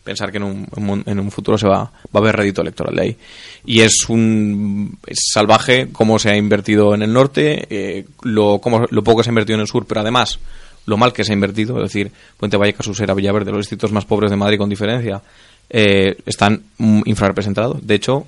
[0.03, 3.01] Pensar que en un- en un futuro se va, va a haber rédito electoral de
[3.01, 3.17] ahí.
[3.65, 8.85] Y es un es salvaje cómo se ha invertido en el norte, eh, lo, cómo,
[8.87, 10.37] lo poco que se ha invertido en el sur, pero además
[10.85, 14.05] lo mal que se ha invertido, es decir, Puente Vallecas, Usera, Villaverde, los distritos más
[14.05, 15.21] pobres de Madrid con diferencia,
[15.69, 17.85] eh, están mm, infrarrepresentados.
[17.85, 18.27] De hecho,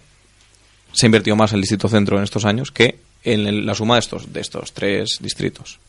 [0.91, 3.95] se ha invertido más en el distrito centro en estos años que en la suma
[3.95, 5.79] de estos, de estos tres distritos.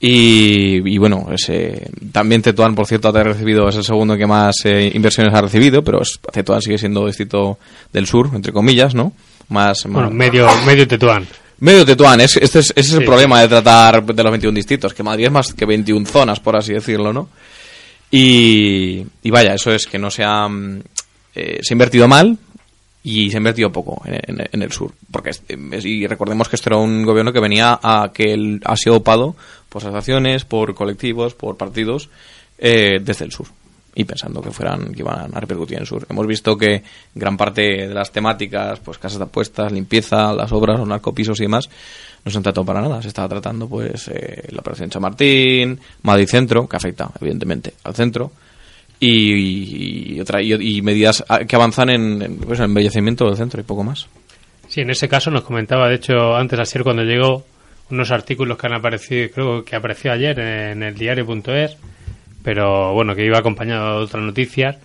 [0.00, 4.56] Y, y bueno, ese, también Tetuán, por cierto, ha recibido, es el segundo que más
[4.64, 7.58] eh, inversiones ha recibido, pero es, Tetuán sigue siendo distrito
[7.92, 9.12] del sur, entre comillas, ¿no?
[9.48, 11.26] Más, Bueno, más- medio, medio Tetuán.
[11.62, 14.92] Medio Tetuán, es, este es, ese es el problema de tratar de los 21 distritos,
[14.94, 17.28] que Madrid es más que 21 zonas, por así decirlo, ¿no?
[18.10, 20.80] Y, y vaya, eso es que no se ha, mm,
[21.34, 22.36] eh, se ha invertido mal
[23.04, 24.92] y se ha invertido poco en, en- en el sur.
[25.10, 25.42] Porque es-
[25.84, 29.34] y recordemos que esto era un gobierno que venía a que ha sido opado
[29.68, 32.10] por asociaciones, por colectivos, por partidos
[32.58, 33.46] eh, desde el sur.
[33.94, 36.06] Y pensando que fueran, que iban a repercutir en sur.
[36.08, 36.82] Hemos visto que
[37.14, 41.42] gran parte de las temáticas, pues casas de apuestas, limpieza, las obras, los narcopisos y
[41.42, 41.68] demás,
[42.24, 43.02] no se han tratado para nada.
[43.02, 48.32] Se estaba tratando, pues, eh, la operación Chamartín, Madrid Centro, que afecta, evidentemente, al centro,
[48.98, 53.82] y, otra, y, medidas que avanzan en, en, pues, el embellecimiento del centro y poco
[53.82, 54.06] más.
[54.68, 57.44] Sí, en ese caso nos comentaba, de hecho, antes ayer cuando llegó,
[57.90, 61.76] unos artículos que han aparecido, creo que apareció ayer en el diario.es,
[62.42, 64.76] pero bueno, que iba acompañado de otras noticias,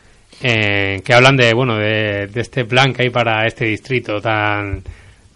[0.42, 4.84] eh, que hablan de, bueno, de, de este plan que hay para este distrito tan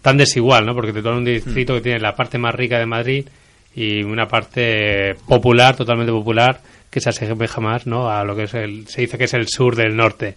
[0.00, 0.74] tan desigual, ¿no?
[0.74, 3.24] Porque Tetuán es un distrito que tiene la parte más rica de Madrid
[3.74, 8.10] y una parte popular, totalmente popular, que se asemeja más, ¿no?
[8.10, 10.34] A lo que es el, se dice que es el sur del norte.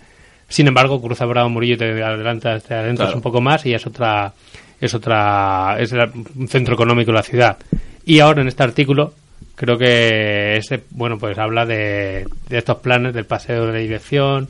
[0.48, 3.18] Sin embargo, cruza Bravo Murillo y te adelanta, te adentras Claro.
[3.18, 4.32] un poco más y ya es otra,
[4.80, 7.58] es otra, es un centro económico de la ciudad.
[8.06, 9.14] Y ahora en este artículo
[9.56, 14.50] creo que ese, bueno, pues habla de, de estos planes del paseo de la dirección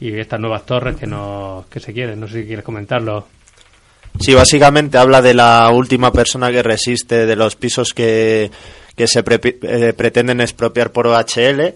[0.00, 2.18] y estas nuevas torres que no, que se quieren.
[2.20, 3.26] No sé si quieres comentarlo.
[4.18, 8.50] Sí, básicamente habla de la última persona que resiste, de los pisos que,
[8.96, 11.74] que se pre- eh, pretenden expropiar por OHL.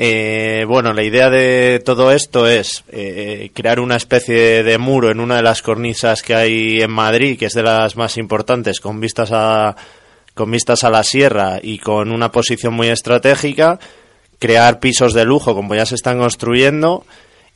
[0.00, 5.18] Eh, bueno, la idea de todo esto es eh, crear una especie de muro en
[5.20, 9.00] una de las cornisas que hay en Madrid, que es de las más importantes, con
[9.00, 9.74] vistas a,
[10.38, 13.80] con vistas a la sierra y con una posición muy estratégica,
[14.38, 17.04] crear pisos de lujo como ya se están construyendo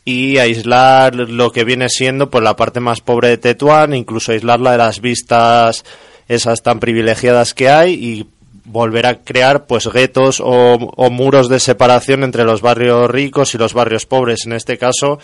[0.04, 4.72] y aislar lo que viene siendo pues la parte más pobre de Tetuán, incluso aislarla
[4.72, 5.84] de las vistas
[6.26, 8.26] esas tan privilegiadas que hay y
[8.64, 13.58] volver a crear pues guetos o, o muros de separación entre los barrios ricos y
[13.58, 14.44] los barrios pobres.
[14.44, 15.20] En este caso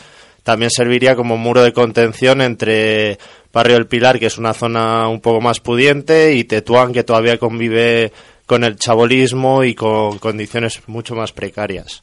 [0.48, 3.18] también serviría como muro de contención entre
[3.52, 7.36] Barrio del Pilar, que es una zona un poco más pudiente, y Tetuán, que todavía
[7.36, 8.12] convive
[8.46, 12.02] con el chabolismo y con condiciones mucho más precarias.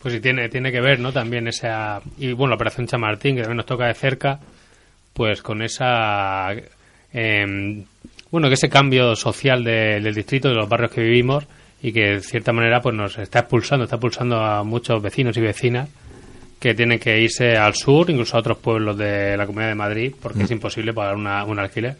[0.00, 1.12] Pues sí, tiene, tiene que ver, ¿no?
[1.12, 2.00] También esa.
[2.18, 4.38] Y bueno, la Operación Chamartín, que también nos toca de cerca,
[5.12, 6.52] pues con esa.
[7.12, 7.84] em,
[8.30, 11.44] bueno, que ese cambio social de- del distrito, de los barrios que vivimos,
[11.82, 15.40] y que de cierta manera pues nos está expulsando, está expulsando a muchos vecinos y
[15.40, 15.88] vecinas
[16.60, 20.12] que tienen que irse al sur, incluso a otros pueblos de la Comunidad de Madrid,
[20.22, 20.42] porque Mm.
[20.44, 21.96] es imposible pagar una, un alquiler.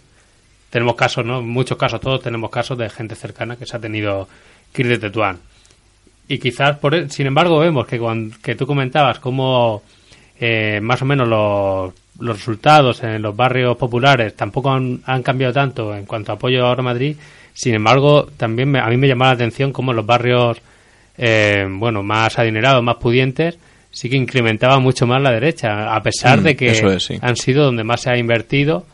[0.71, 1.43] Tenemos casos, ¿no?
[1.43, 4.29] Muchos casos, todos tenemos casos de gente cercana que se ha tenido
[4.73, 5.39] que ir de Tetuán.
[6.29, 9.83] Y quizás, por, e- sin embargo, vemos que, cuan- que tú comentabas cómo
[10.39, 15.53] eh, más o menos los, los resultados en los barrios populares tampoco han, han cambiado
[15.55, 17.17] tanto en cuanto a apoyo ahora a Madrid.
[17.53, 20.59] Sin embargo, también me- a mí me llamaba la atención cómo los barrios
[21.19, 23.59] eh, bueno más adinerados, más pudientes,
[23.91, 27.19] sí que incrementaba mucho más la derecha, a pesar Mm, de que eso es, sí.
[27.21, 28.87] han sido donde más se ha invertido.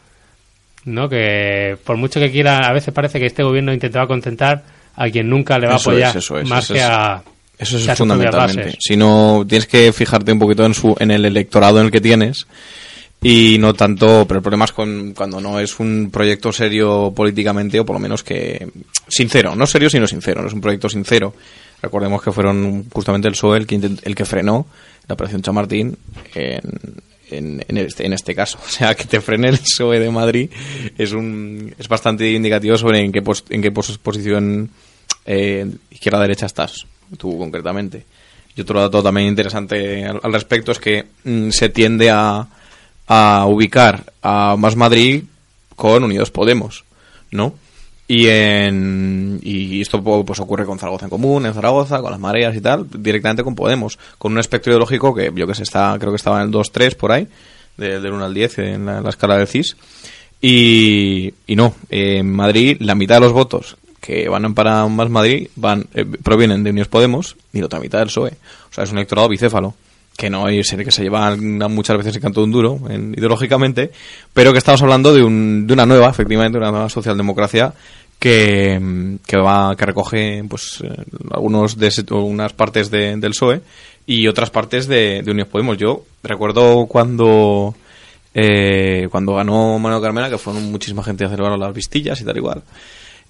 [0.84, 1.08] ¿no?
[1.08, 4.62] Que por mucho que quiera, a veces parece que este gobierno intentaba contentar
[4.94, 7.22] a quien nunca le va Eso a apoyar es, eso es, más eso que a
[7.58, 8.62] Eso es fundamentalmente.
[8.62, 8.76] bases.
[8.80, 12.00] Si no, tienes que fijarte un poquito en su, en el electorado en el que
[12.00, 12.46] tienes
[13.20, 17.80] y no tanto, pero el problema es con, cuando no es un proyecto serio políticamente
[17.80, 18.68] o por lo menos que
[19.08, 21.34] sincero, no serio sino sincero, no es un proyecto sincero.
[21.82, 24.66] Recordemos que fueron justamente el PSOE el que, el que frenó
[25.08, 25.96] la operación Chamartín
[26.34, 26.60] en,
[27.30, 28.58] en, en este, en este caso.
[28.66, 30.50] O sea, que te frene el PSOE de Madrid
[30.98, 34.70] es un es bastante indicativo sobre en qué, pos- en qué pos- posición
[35.26, 36.86] eh, izquierda-derecha estás,
[37.18, 38.04] tú concretamente.
[38.56, 42.48] Y otro dato también interesante al, al respecto es que mm, se tiende a,
[43.06, 45.24] a ubicar a Más Madrid
[45.76, 46.84] con Unidos Podemos,
[47.30, 47.54] ¿no?
[48.08, 52.54] Y, en, y esto pues ocurre con Zaragoza en común, en Zaragoza, con las mareas
[52.54, 56.12] y tal, directamente con Podemos, con un espectro ideológico que yo que sé, está, creo
[56.12, 57.26] que estaba en el 2-3 por ahí,
[57.76, 59.76] de- del 1 al 10 en la, la escala del CIS.
[60.40, 65.48] Y, y no, en Madrid la mitad de los votos que van para Más Madrid
[65.56, 68.34] van eh, provienen de Unidos Podemos y la otra mitad del PSOE.
[68.70, 69.74] O sea, es un electorado bicéfalo
[70.16, 73.90] que no hay que se lleva muchas veces el canto de un duro en- ideológicamente,
[74.32, 77.72] pero que estamos hablando de, un, de una nueva, efectivamente, una nueva socialdemocracia
[78.18, 80.88] que, que va que recoge pues eh,
[81.30, 81.90] algunos de
[82.24, 83.60] unas partes de- del PSOE
[84.06, 85.76] y otras partes de, de Podemos.
[85.76, 87.74] Yo recuerdo cuando
[88.34, 92.36] eh, cuando ganó Manuel Carmena, que fueron muchísima gente a celebrar las vistillas y tal
[92.36, 92.62] igual.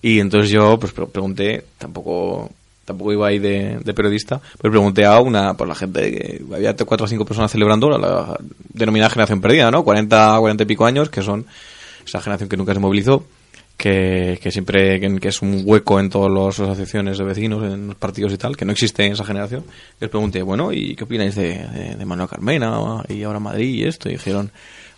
[0.03, 2.51] Y entonces yo pues pre- pregunté, tampoco
[2.87, 6.75] tampoco iba ahí de, de periodista, pero pregunté a una, por la gente, que había
[6.75, 8.39] cuatro o cinco personas celebrando la,
[8.73, 9.85] denominada generación perdida, ¿no?
[9.85, 11.45] 40, 40 y pico años, que son
[12.07, 13.27] esa generación que nunca se movilizó,
[13.77, 17.89] que, que siempre, que, que es un hueco en todas las asociaciones de vecinos, en
[17.89, 19.65] los partidos y tal, que no existe esa generación.
[20.01, 23.85] Les pregunté, bueno, ¿y qué opináis de, de, de Manuel Carmena y ahora Madrid y
[23.85, 24.09] esto?
[24.09, 24.53] Y dijeron,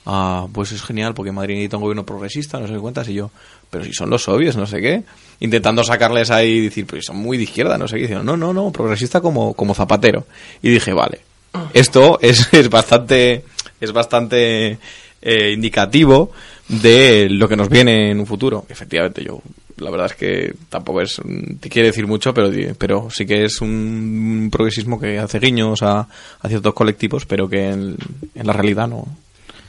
[0.04, 3.14] ah, pues es genial porque Madrid necesita un gobierno progresista, no sé qué cuentas, y
[3.14, 3.30] yo,
[3.70, 5.02] pero si son los obvios, no sé qué,
[5.40, 8.36] intentando sacarles ahí y decir, pues son muy de izquierda, no sé qué, dijeron, no,
[8.36, 10.26] no, no, progresista como, como Zapatero.
[10.62, 11.20] Y dije, vale,
[11.72, 13.44] esto es, es bastante,
[13.80, 14.78] es bastante
[15.22, 16.32] eh, indicativo
[16.68, 18.66] de lo que nos viene en un futuro.
[18.68, 19.40] Efectivamente, yo,
[19.78, 21.20] la verdad es que tampoco es,
[21.60, 26.08] te quiere decir mucho, pero, pero sí que es un progresismo que hace guiños a,
[26.40, 27.96] a ciertos colectivos, pero que en,
[28.34, 29.06] en la realidad no.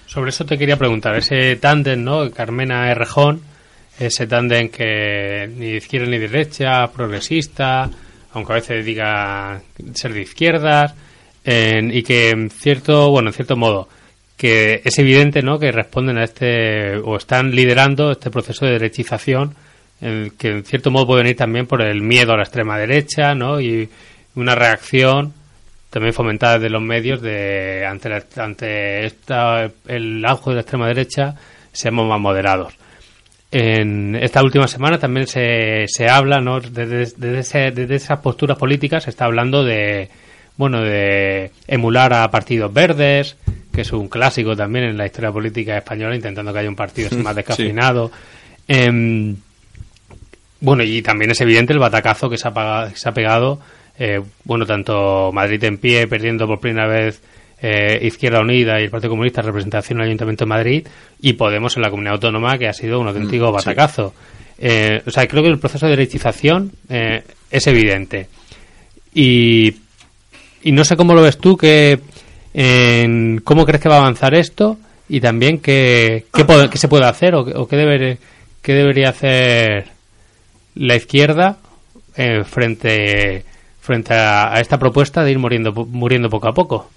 [0.07, 2.31] Sobre eso te quería preguntar, ese tándem, ¿no?
[2.31, 3.41] Carmena Errejón,
[3.99, 7.89] ese tándem que ni de izquierda ni de derecha, progresista,
[8.33, 9.61] aunque a veces diga
[9.93, 10.93] ser de izquierdas,
[11.43, 13.89] en- y que en cierto, bueno, en cierto modo,
[14.37, 15.59] que es evidente ¿no?
[15.59, 19.53] que responden a este o están liderando este proceso de derechización
[19.99, 23.35] el que en cierto modo puede venir también por el miedo a la extrema derecha
[23.35, 23.59] ¿no?
[23.59, 23.89] y
[24.35, 25.33] una reacción
[25.89, 30.87] también fomentada desde los medios de ante, la- ante esta, el auge de la extrema
[30.87, 31.35] derecha
[31.73, 32.73] seamos más moderados.
[33.51, 36.59] En esta última semana también se, se habla, ¿no?
[36.59, 36.85] desde,
[37.17, 40.09] desde, ese- desde esas posturas políticas se está hablando de,
[40.55, 43.37] bueno, de emular a partidos verdes,
[43.73, 47.09] que es un clásico también en la historia política española, intentando que haya un partido
[47.23, 47.37] más Sí.
[47.37, 48.11] descafeinado.
[48.67, 49.35] Em,
[50.61, 53.59] bueno, y también es evidente el batacazo que se ha, paga- se ha pegado,
[53.97, 57.21] eh, bueno, tanto Madrid en pie, perdiendo por primera vez
[57.62, 60.88] eh, Izquierda Unida y el Partido Comunista representación en el Ayuntamiento de Madrid,
[61.22, 63.53] y Podemos en la Comunidad Autónoma, que ha sido un auténtico Mm, sí.
[63.53, 64.14] batacazo.
[64.57, 68.28] Eh, o sea, creo que el proceso de derechización eh, es evidente.
[69.14, 69.74] Y,
[70.64, 71.99] y no sé cómo lo ves tú, que,
[72.53, 77.36] en cómo crees que va a avanzar esto y también qué, qué, se puede hacer
[77.36, 78.18] o, qué- o qué, deber-
[78.62, 79.86] qué debería hacer
[80.76, 81.57] la izquierda
[82.16, 83.43] eh, frente
[83.82, 86.89] frente a, a esta propuesta de ir muriendo muriendo poco a poco.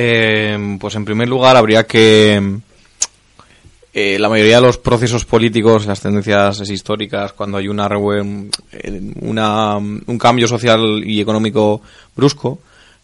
[0.00, 2.60] Eh, pues en primer lugar habría que
[3.92, 7.88] eh, la mayoría de los procesos políticos, las tendencias históricas, cuando hay una,
[8.70, 11.82] eh, una un cambio social y económico
[12.14, 12.60] brusco,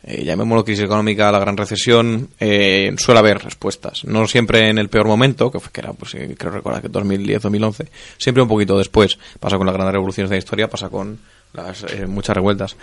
[0.07, 4.05] eh, llamémoslo crisis económica, la gran recesión, eh, suele haber respuestas.
[4.05, 6.91] No siempre en el peor momento, que, fue, que era, pues, eh, creo recordar que
[6.91, 7.89] 2010-2011,
[8.19, 9.19] siempre un poquito después.
[9.41, 11.19] Pasa con las grandes revoluciones de la historia, pasa con
[11.55, 12.77] las muchas revueltas.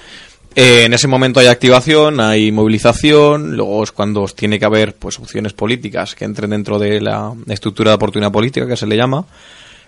[0.54, 5.18] Eh, en ese momento hay activación, hay movilización, luego es cuando tiene que haber pues
[5.18, 9.26] opciones políticas que entren dentro de la estructura de oportunidad política que se le llama,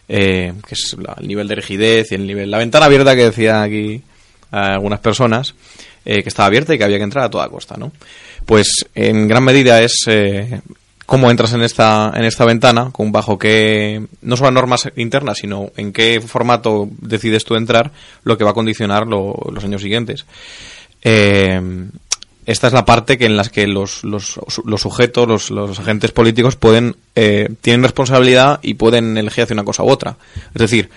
[0.07, 3.25] eh, que es la- el nivel de rigidez y el nivel, la ventana abierta que
[3.25, 4.01] decía aquí
[4.51, 5.53] a algunas personas,
[6.05, 7.91] eh, que estaba abierta y que había que entrar a toda costa, ¿no?
[8.45, 10.61] Pues en gran medida es eh,
[11.05, 15.71] cómo entras en esta, en esta ventana, con bajo qué, no solo normas internas, sino
[15.77, 17.91] en qué formato decides tú entrar,
[18.23, 20.25] lo que va a condicionar lo- los años siguientes.
[21.01, 21.61] Eh,
[22.45, 26.11] esta es la parte que en las que los, los, los sujetos, los, los agentes
[26.11, 30.17] políticos pueden, eh, tienen responsabilidad y pueden elegir hacia una cosa u otra.
[30.53, 30.89] Es decir,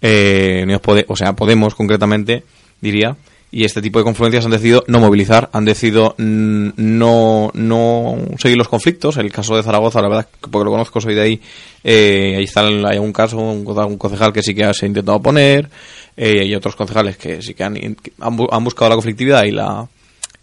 [0.00, 2.44] eh, o sea, Podemos concretamente,
[2.80, 3.16] diría,
[3.54, 8.68] y este tipo de confluencias han decidido no movilizar, han decidido no, no seguir los
[8.68, 9.18] conflictos.
[9.18, 11.40] El caso de Zaragoza, la verdad, que porque lo conozco, soy de ahí,
[11.84, 14.88] eh, ahí está, hay un caso, un, conce- un concejal que sí que se ha
[14.88, 15.68] intentado oponer,
[16.16, 19.50] eh, y otros concejales que sí que han, que han, han buscado la conflictividad y
[19.50, 19.86] la,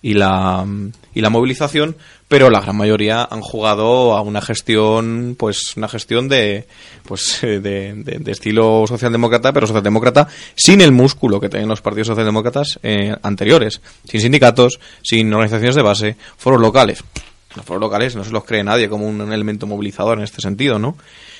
[0.02, 0.66] y la
[1.14, 1.96] y la movilización,
[2.30, 6.66] pero la gran mayoría han jugado a una gestión, pues una gestión de
[7.04, 12.08] pues eh, de, de- estilo socialdemócrata, pero socialdemócrata sin el músculo que tienen los partidos
[12.08, 17.04] socialdemócratas eh, anteriores, sin sindicatos, sin organizaciones de base, foros locales.
[17.56, 20.78] Los foros locales no se los cree nadie como un elemento movilizador en este sentido,
[20.80, 20.96] ¿no?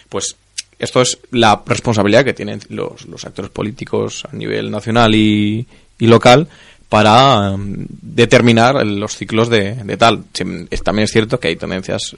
[0.10, 0.36] Pues
[0.80, 5.68] esto es la responsabilidad que tienen los, los actores políticos a nivel nacional y,
[6.00, 6.48] y local
[6.90, 10.24] para um, determinar los ciclos de, de tal.
[10.34, 12.16] También es cierto que hay tendencias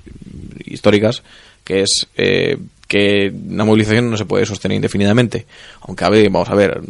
[0.65, 1.21] históricas
[1.63, 2.57] que es eh,
[2.87, 5.45] que una movilización no se puede sostener indefinidamente.
[5.81, 6.81] Aunque a ver, vamos a ver,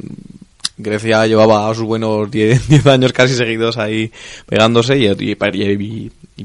[0.77, 4.11] Grecia llevaba sus buenos 10 10 años casi seguidos ahí
[4.45, 5.35] pegándose y,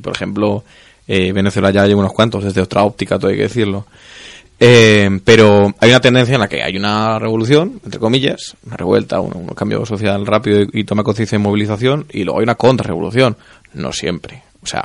[0.01, 0.65] por ejemplo
[1.09, 3.87] eh, Venezuela ya lleva unos cuantos desde otra óptica, todo hay que decirlo.
[4.59, 9.21] Eh, pero hay una tendencia en la que hay una revolución, entre comillas, una revuelta,
[9.21, 12.55] un, un cambio social rápido y, y toma conciencia de movilización, y luego hay una
[12.55, 13.37] contrarrevolución.
[13.75, 14.43] No siempre.
[14.63, 14.83] O sea,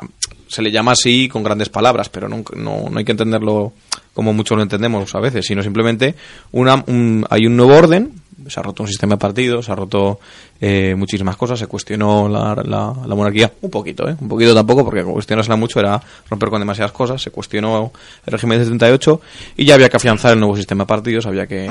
[0.48, 3.72] se le llama así con grandes palabras, pero no, no, no hay que entenderlo
[4.14, 6.16] como muchos lo entendemos a veces, sino simplemente
[6.52, 8.12] una, un- hay un nuevo orden,
[8.48, 10.20] se ha roto un sistema de partidos, se ha roto
[10.60, 14.16] eh, muchísimas cosas, se cuestionó la, la- monarquía un poquito, ¿eh?
[14.20, 17.92] un poquito tampoco, porque cuestionársela mucho era romper con demasiadas cosas, se cuestionó
[18.26, 19.22] el régimen de 78
[19.58, 21.70] y ya había que afianzar el nuevo sistema de partidos, había que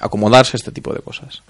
[0.00, 1.42] acomodarse este tipo de cosas.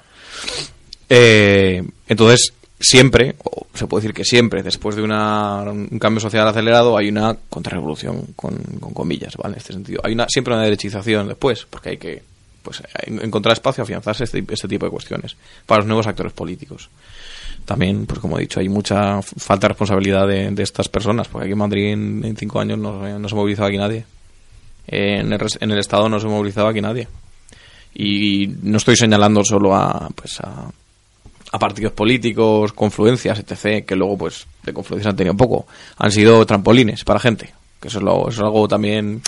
[1.08, 6.46] Eh, entonces, siempre, o se puede decir que siempre, después de una, un cambio social
[6.46, 9.54] acelerado, hay una contrarrevolución, con, con comillas, ¿vale?
[9.54, 10.00] En este sentido.
[10.04, 12.22] Hay una, siempre una derechización después, porque hay que
[12.70, 16.88] pues, en- encontrar espacio, afianzarse este, este tipo de cuestiones para los nuevos actores políticos.
[17.64, 21.52] También, pues como he dicho, hay mucha falta de responsabilidad de, estas personas, porque aquí
[21.52, 24.04] en Madrid en, cinco años no, no se ha movilizado aquí nadie.
[24.86, 27.06] En el, en el Estado no se ha movilizado aquí nadie.
[27.94, 30.70] Y no estoy señalando solo a, pues a,
[31.52, 35.66] a partidos políticos, confluencias, etc., que luego, pues, de confluencias han tenido poco.
[35.98, 39.20] Han sido trampolines para gente, que eso es, lo- eso es algo también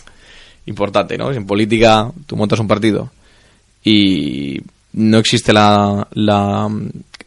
[0.66, 1.30] importante, ¿no?
[1.32, 3.11] En política tú montas un partido
[3.85, 4.61] y
[4.95, 6.07] no existe la...
[6.12, 6.68] la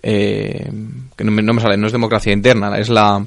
[0.03, 0.71] eh,
[1.15, 3.25] que no me, no me sale, no es democracia interna, es la,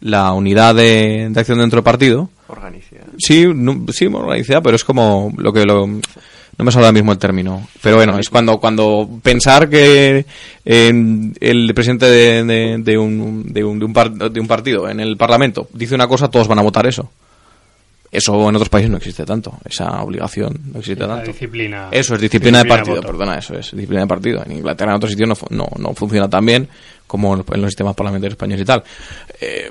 [0.00, 2.28] la unidad de, de acción dentro del partido.
[2.48, 3.04] Organicidad.
[3.18, 7.12] Sí, no- sí, organicidad, pero es como lo que lo, no me sale ahora mismo
[7.12, 7.68] el término.
[7.82, 10.24] Pero bueno, es cuando cuando pensar que
[10.64, 14.88] eh, el presidente de, de- de un, de, un, de, un par- de un partido
[14.88, 17.10] en el Parlamento dice una cosa, todos van a votar eso.
[18.10, 19.58] Eso en otros países no existe tanto.
[19.64, 21.30] Esa obligación no existe La tanto.
[21.32, 21.88] disciplina.
[21.90, 24.42] Eso es disciplina, de partido, perdona, eso es disciplina de partido.
[24.46, 26.68] En Inglaterra, en otros sitios, no, no, no funciona tan bien
[27.06, 28.82] como en en los sistemas parlamentarios españoles y tal.
[29.40, 29.70] Eh,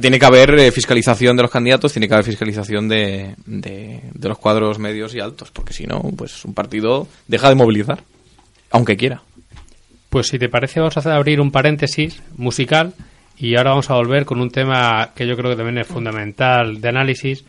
[0.00, 4.28] tiene que haber eh, fiscalización de los candidatos, tiene que haber fiscalización de, de, de
[4.28, 8.02] los cuadros medios y altos, porque si no, pues un partido deja de movilizar,
[8.70, 9.22] aunque quiera.
[10.08, 12.94] Pues si te parece, vamos a hacer- abrir un paréntesis musical
[13.38, 16.80] y ahora vamos a volver con un tema que yo creo que también es fundamental
[16.80, 17.44] de análisis,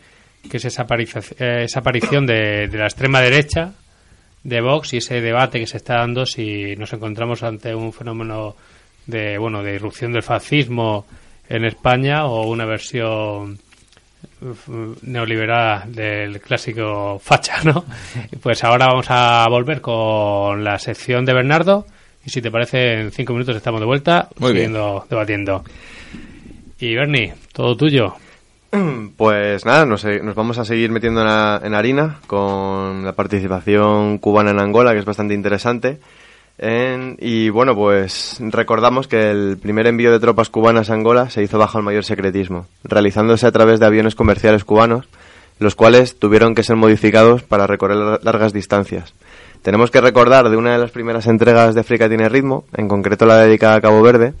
[0.50, 3.72] que es esa, aparici- eh, esa aparición de, de la extrema derecha
[4.44, 8.54] de Vox y ese debate que se está dando si nos encontramos ante un fenómeno
[9.06, 11.06] de bueno de irrupción del fascismo
[11.48, 13.58] en España o una versión
[15.02, 17.84] neoliberal del clásico facha, ¿no?
[18.42, 21.86] Pues ahora vamos a volver con la sección de Bernardo
[22.28, 24.66] y si te parece en cinco minutos estamos de vuelta Muy bien.
[24.66, 25.64] siguiendo debatiendo.
[26.78, 28.14] Y Bernie, todo tuyo.
[29.16, 34.18] Pues nada, nos, nos vamos a seguir metiendo en, la- en harina con la participación
[34.18, 36.00] cubana en Angola, que es bastante interesante.
[36.58, 41.42] En- y bueno, pues recordamos que el primer envío de tropas cubanas a Angola se
[41.42, 45.08] hizo bajo el mayor secretismo, realizándose a través de aviones comerciales cubanos,
[45.58, 49.14] los cuales tuvieron que ser modificados para recorrer lar- largas distancias.
[49.62, 53.26] Tenemos que recordar de una de las primeras entregas de África tiene ritmo, en concreto
[53.26, 54.34] la dedicada a Cabo Verde,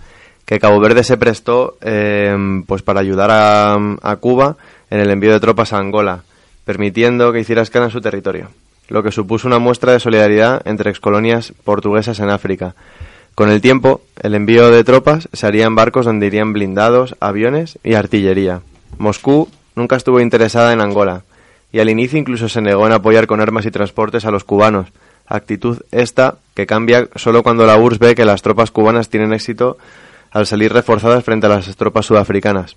[0.44, 2.34] que Cabo Verde se prestó eh,
[2.66, 4.56] pues para ayudar a, a Cuba
[4.90, 6.22] en el envío de tropas a Angola,
[6.64, 8.48] permitiendo que hiciera escala en su territorio,
[8.88, 12.74] lo que supuso una muestra de solidaridad entre excolonias portuguesas en África.
[13.34, 17.78] Con el tiempo, el envío de tropas se haría en barcos donde irían blindados, aviones
[17.84, 18.62] y artillería.
[18.96, 21.22] Moscú nunca estuvo interesada en Angola,
[21.70, 24.88] y al inicio incluso se negó en apoyar con armas y transportes a los cubanos,
[25.28, 29.78] actitud esta que cambia solo cuando la URSS ve que las tropas cubanas tienen éxito
[30.30, 32.76] al salir reforzadas frente a las tropas sudafricanas.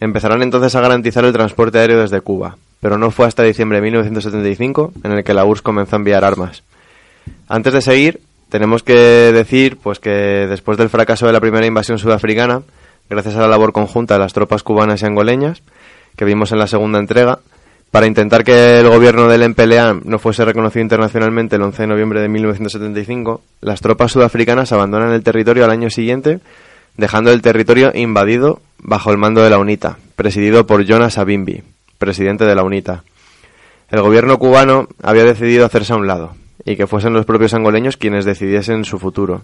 [0.00, 3.82] Empezarán entonces a garantizar el transporte aéreo desde Cuba, pero no fue hasta diciembre de
[3.82, 6.62] 1975 en el que la URSS comenzó a enviar armas.
[7.48, 11.98] Antes de seguir, tenemos que decir pues que después del fracaso de la primera invasión
[11.98, 12.62] sudafricana,
[13.08, 15.62] gracias a la labor conjunta de las tropas cubanas y angoleñas,
[16.16, 17.40] que vimos en la segunda entrega,
[17.94, 22.20] para intentar que el gobierno del MPLA no fuese reconocido internacionalmente el 11 de noviembre
[22.20, 26.40] de 1975, las tropas sudafricanas abandonan el territorio al año siguiente,
[26.96, 31.62] dejando el territorio invadido bajo el mando de la UNITA, presidido por Jonas Savimbi,
[31.96, 33.04] presidente de la UNITA.
[33.88, 36.34] El gobierno cubano había decidido hacerse a un lado
[36.64, 39.42] y que fuesen los propios angoleños quienes decidiesen su futuro.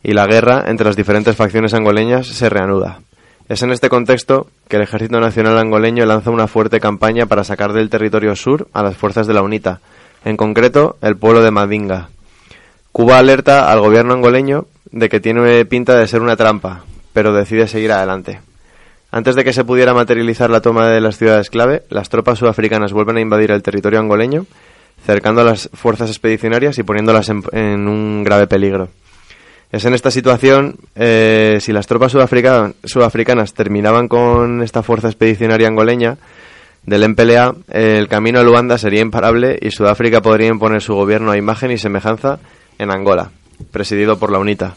[0.00, 3.00] Y la guerra entre las diferentes facciones angoleñas se reanuda.
[3.46, 7.74] Es en este contexto que el Ejército Nacional Angoleño lanza una fuerte campaña para sacar
[7.74, 9.80] del territorio sur a las fuerzas de la UNITA,
[10.24, 12.08] en concreto el pueblo de Madinga.
[12.90, 17.68] Cuba alerta al gobierno angoleño de que tiene pinta de ser una trampa, pero decide
[17.68, 18.40] seguir adelante.
[19.10, 22.94] Antes de que se pudiera materializar la toma de las ciudades clave, las tropas sudafricanas
[22.94, 24.46] vuelven a invadir el territorio angoleño,
[25.04, 28.88] cercando a las fuerzas expedicionarias y poniéndolas en, en un grave peligro.
[29.74, 35.66] Es en esta situación, eh, si las tropas sudafrica- sudafricanas terminaban con esta fuerza expedicionaria
[35.66, 36.16] angoleña
[36.86, 41.36] del MPLA, el camino a Luanda sería imparable y Sudáfrica podría imponer su gobierno a
[41.36, 42.38] imagen y semejanza
[42.78, 43.32] en Angola,
[43.72, 44.76] presidido por la UNITA.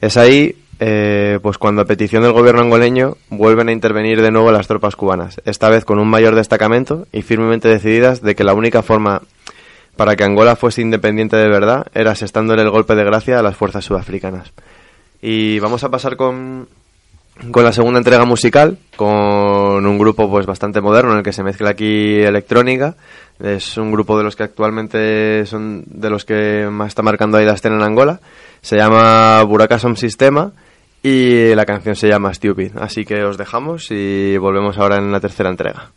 [0.00, 4.50] Es ahí, eh, pues cuando a petición del gobierno angoleño vuelven a intervenir de nuevo
[4.50, 8.54] las tropas cubanas, esta vez con un mayor destacamento y firmemente decididas de que la
[8.54, 9.20] única forma
[9.98, 13.56] para que Angola fuese independiente de verdad era asestándole el golpe de gracia a las
[13.56, 14.52] fuerzas sudafricanas.
[15.20, 16.68] Y vamos a pasar con,
[17.50, 21.42] con la segunda entrega musical, con un grupo pues bastante moderno en el que se
[21.42, 22.94] mezcla aquí electrónica.
[23.40, 27.44] Es un grupo de los que actualmente son de los que más está marcando ahí
[27.44, 28.20] la escena en Angola.
[28.60, 30.52] Se llama Buraka Sound Sistema
[31.02, 32.76] y la canción se llama Stupid.
[32.78, 35.90] Así que os dejamos y volvemos ahora en la tercera entrega.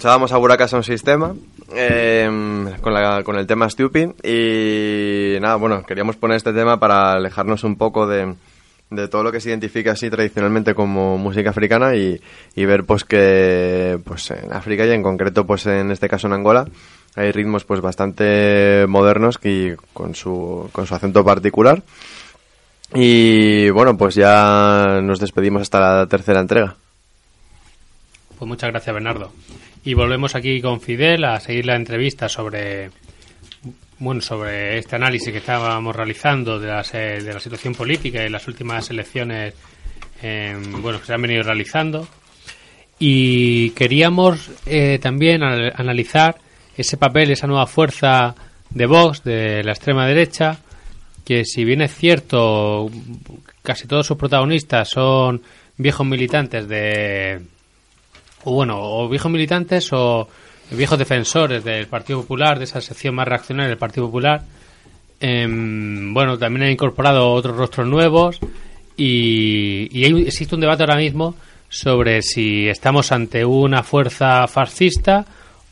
[0.00, 1.34] Escuchábamos a Buraka Sound Sistema
[1.74, 2.26] eh,
[2.80, 7.64] con, la- con el tema Stupid y nada, bueno, queríamos poner este tema para alejarnos
[7.64, 8.34] un poco de,
[8.88, 12.18] de todo lo que se identifica así tradicionalmente como música africana y,
[12.56, 16.32] y ver pues que pues en África y en concreto pues en este caso en
[16.32, 16.66] Angola
[17.14, 21.82] hay ritmos pues bastante modernos y con su, con su acento particular
[22.94, 26.74] y bueno pues ya nos despedimos hasta la tercera entrega.
[28.38, 29.30] Pues muchas gracias, Bernardo.
[29.84, 32.90] Y volvemos aquí con Fidel a seguir la entrevista sobre
[33.98, 38.30] bueno sobre este análisis que estábamos realizando de, las, eh, de la situación política y
[38.30, 39.54] las últimas elecciones
[40.22, 42.06] eh, bueno que se han venido realizando.
[42.98, 46.36] Y queríamos eh, también al- analizar
[46.76, 48.34] ese papel esa nueva fuerza
[48.70, 50.58] de Vox de la extrema derecha
[51.24, 52.90] que si bien es cierto
[53.62, 55.42] casi todos sus protagonistas son
[55.76, 57.40] viejos militantes de
[58.44, 60.28] o bueno, o viejos militantes o
[60.70, 64.42] viejos defensores del Partido Popular, de esa sección más reaccionaria del Partido Popular.
[65.18, 68.38] Em, bueno, también han incorporado otros rostros nuevos
[68.96, 71.34] y, y existe un debate ahora mismo
[71.68, 75.24] sobre si estamos ante una fuerza fascista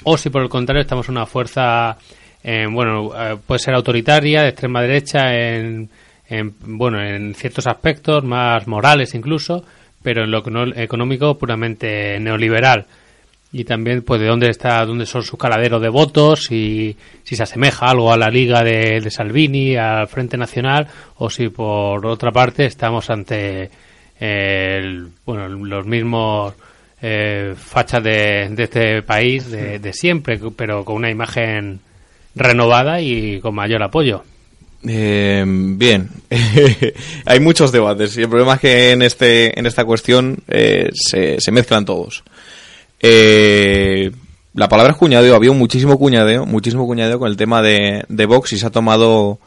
[0.05, 1.97] o si por el contrario estamos una fuerza,
[2.43, 5.91] eh, bueno, eh, puede ser autoritaria, de extrema derecha en,
[6.29, 9.65] en, bueno, en ciertos aspectos, más morales incluso,
[10.03, 10.43] pero en lo
[10.77, 12.87] económico puramente neoliberal.
[13.51, 16.95] Y también, pues, de dónde está, dónde son sus caladeros de votos, y
[17.25, 20.87] si se asemeja algo a la Liga de, de Salvini, al Frente Nacional,
[21.17, 23.71] o si por otra parte estamos ante
[24.21, 26.55] el- bueno, los mismos
[27.01, 31.81] eh, fachas de, de este país de, de siempre, pero con una imagen
[32.35, 34.25] renovada y con mayor apoyo.
[34.87, 36.09] Eh, bien,
[37.25, 41.41] hay muchos debates y el problema es que en este en esta cuestión eh, se,
[41.41, 42.23] se mezclan todos.
[43.01, 44.11] Eh,
[44.55, 48.53] la palabra es cuñadeo, había muchísimo cuñadeo, muchísimo cuñadeo con el tema de, de Vox
[48.53, 49.39] y se ha tomado,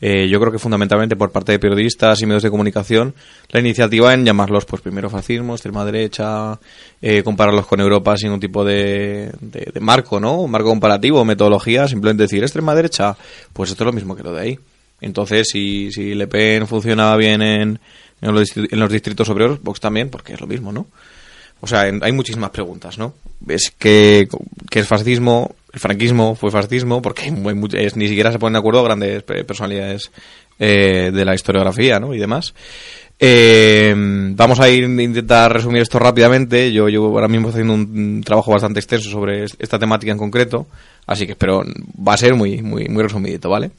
[0.00, 3.14] eh, yo creo que fundamentalmente por parte de periodistas y medios de comunicación,
[3.50, 6.58] la iniciativa en llamarlos, pues primero fascismo, extrema derecha,
[7.02, 10.40] eh, compararlos con Europa sin un tipo de, de, marco, ¿no?
[10.42, 13.16] Un marco comparativo, metodología, simplemente decir extrema derecha,
[13.52, 14.58] pues esto es lo mismo que lo de ahí.
[15.00, 17.78] Entonces, si, si Le Pen funcionaba bien en,
[18.20, 20.86] en, los, en los distritos obreros, Vox también, porque es lo mismo, ¿no?
[21.60, 23.14] O sea, en- hay muchísimas preguntas, ¿no?
[23.48, 24.28] Es que,
[24.70, 29.22] que es fascismo, el franquismo fue fascismo, porque ni siquiera se ponen de acuerdo grandes
[29.22, 30.10] pe- personalidades
[30.58, 32.14] eh, de la historiografía ¿no?
[32.14, 32.54] y demás.
[33.20, 36.72] Eh, vamos a ir a intentar resumir esto rápidamente.
[36.72, 40.66] Yo llevo ahora mismo haciendo un trabajo bastante extenso sobre es- esta temática en concreto,
[41.06, 41.64] así que espero
[42.06, 43.70] va a ser muy muy muy resumidito, ¿vale?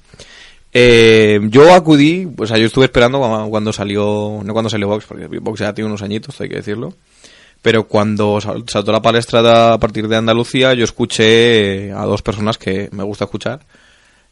[0.73, 5.59] Eh, yo acudí, pues yo estuve esperando cuando salió, no cuando salió Vox, porque Vox
[5.61, 6.93] ya tiene unos añitos, hay que decirlo.
[7.61, 12.03] Pero cuando sal- saltó la palestra de- a partir de Andalucía, yo escuché eh, a
[12.05, 13.59] dos personas que me gusta escuchar.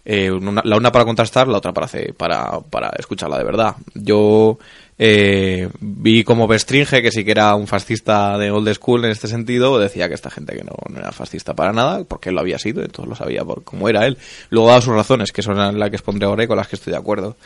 [0.05, 0.31] Eh,
[0.63, 1.73] la una para contrastar, la otra
[2.17, 3.75] para, para escucharla de verdad.
[3.93, 4.57] Yo
[4.99, 9.27] eh, vi como Bestringe, que sí que era un fascista de old school en este
[9.27, 12.41] sentido, decía que esta gente que no, no era fascista para nada, porque él lo
[12.41, 14.17] había sido, entonces lo sabía por cómo era él.
[14.49, 16.91] Luego daba sus razones, que son las que expondré ahora y con las que estoy
[16.91, 17.37] de acuerdo.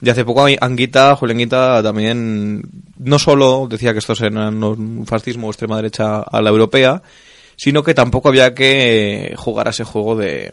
[0.00, 2.62] Y hace poco Anguita, Julián Anguita también,
[2.98, 7.02] no solo decía que estos eran un fascismo extrema derecha a la europea,
[7.56, 10.52] sino que tampoco había que jugar a ese juego de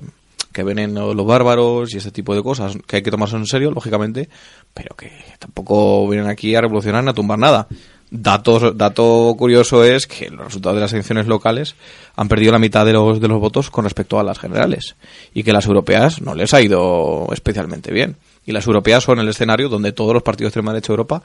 [0.52, 3.72] que vienen los bárbaros y ese tipo de cosas, que hay que tomarse en serio,
[3.72, 4.30] lógicamente,
[4.74, 7.68] pero que tampoco vienen aquí a revolucionar ni a tumbar nada.
[8.10, 11.76] Datos, dato curioso es que los resultados de las elecciones locales
[12.16, 14.96] han perdido la mitad de los, de los votos con respecto a las generales
[15.34, 18.16] y que las europeas no les ha ido especialmente bien.
[18.46, 21.22] Y las europeas son el escenario donde todos los partidos de extrema derecha de Europa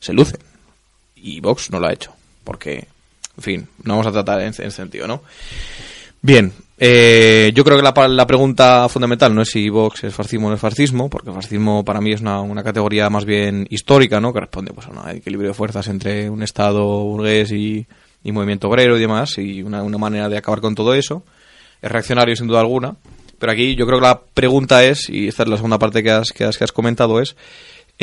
[0.00, 0.40] se lucen.
[1.16, 2.12] Y Vox no lo ha hecho,
[2.44, 2.88] porque,
[3.36, 5.22] en fin, no vamos a tratar en ese sentido, ¿no?
[6.24, 10.46] Bien, eh, yo creo que la, la pregunta fundamental no es si Vox es fascismo
[10.46, 14.20] o no es fascismo, porque fascismo para mí es una, una categoría más bien histórica,
[14.20, 14.32] ¿no?
[14.32, 17.86] Que responde pues, a un equilibrio de fuerzas entre un Estado burgués y,
[18.22, 21.24] y movimiento obrero y demás, y una, una manera de acabar con todo eso.
[21.80, 22.94] Es reaccionario sin duda alguna,
[23.40, 26.12] pero aquí yo creo que la pregunta es, y esta es la segunda parte que
[26.12, 27.34] has, que has, que has comentado, es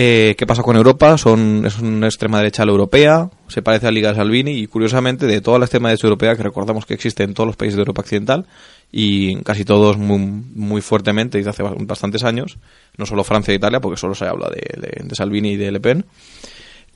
[0.01, 1.17] eh, ¿qué pasa con Europa?
[1.17, 5.25] Son, es una extrema derecha a la europea, se parece a Liga Salvini y curiosamente
[5.25, 7.81] de toda la extrema derecha europea que recordamos que existe en todos los países de
[7.81, 8.45] Europa Occidental
[8.93, 12.57] y casi todos muy, muy fuertemente desde hace bastantes años,
[12.97, 15.71] no solo Francia e Italia porque solo se habla de, de- de Salvini y de
[15.71, 16.05] Le Pen,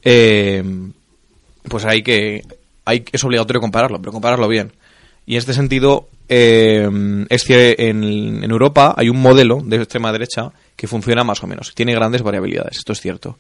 [0.04, 0.64] eh,
[1.68, 2.41] pues hay que,
[2.86, 4.72] hay, es obligatorio compararlo, pero compararlo bien.
[5.26, 6.88] Y en este sentido, eh,
[7.30, 11.47] es que en, en Europa hay un modelo de extrema derecha que funciona más o
[11.47, 11.74] menos.
[11.76, 13.38] Tiene grandes variabilidades, esto es cierto.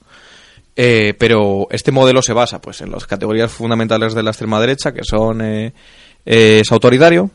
[0.75, 4.91] Eh, pero este modelo se basa pues en las categorías fundamentales de la extrema derecha,
[4.91, 5.73] que son eh,
[6.25, 7.29] eh, es autoritario,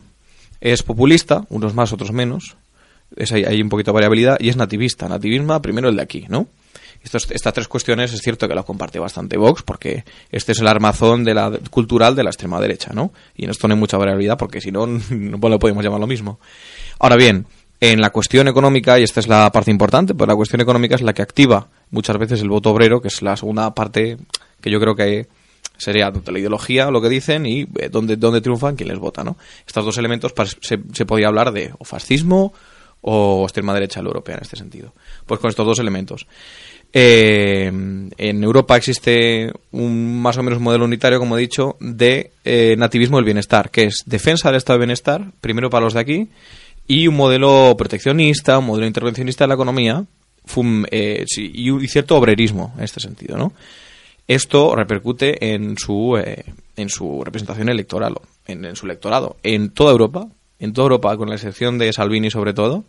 [0.60, 2.56] es populista, unos más, otros menos,
[3.14, 5.08] es, hay, hay un poquito de variabilidad, y es nativista.
[5.08, 6.48] Nativismo, primero el de aquí, ¿no?
[7.02, 11.24] Estas tres cuestiones es cierto que las comparte bastante Vox, porque este es el armazón
[11.24, 13.12] de la, cultural de la extrema derecha, ¿no?
[13.36, 16.06] Y en esto no hay mucha variabilidad, porque si no, no lo podemos llamar lo
[16.06, 16.40] mismo.
[16.98, 17.46] Ahora bien,
[17.80, 21.02] en la cuestión económica, y esta es la parte importante, pues la cuestión económica es
[21.02, 24.18] la que activa muchas veces el voto obrero, que es la segunda parte
[24.60, 25.28] que yo creo que
[25.76, 29.36] sería la ideología, lo que dicen, y eh, dónde, dónde triunfan, quién les vota, ¿no?
[29.66, 32.52] Estos dos elementos pues, se, se podía hablar de o fascismo
[33.00, 34.92] o extrema derecha europea en este sentido.
[35.24, 36.26] Pues con estos dos elementos.
[36.92, 42.76] Eh, en Europa existe un más o menos modelo unitario, como he dicho, de eh,
[42.78, 46.28] nativismo del bienestar, que es defensa del estado de bienestar, primero para los de aquí,
[46.88, 50.04] y un modelo proteccionista, un modelo intervencionista de la economía,
[50.90, 53.52] eh, sí, y, un- cierto obrerismo en este sentido, ¿no?
[54.26, 56.44] Esto repercute en su, eh,
[56.76, 58.14] en su representación electoral,
[58.46, 59.36] en, su electorado.
[59.42, 60.26] En toda Europa,
[60.58, 62.84] en toda Europa, con la excepción de Salvini sobre todo,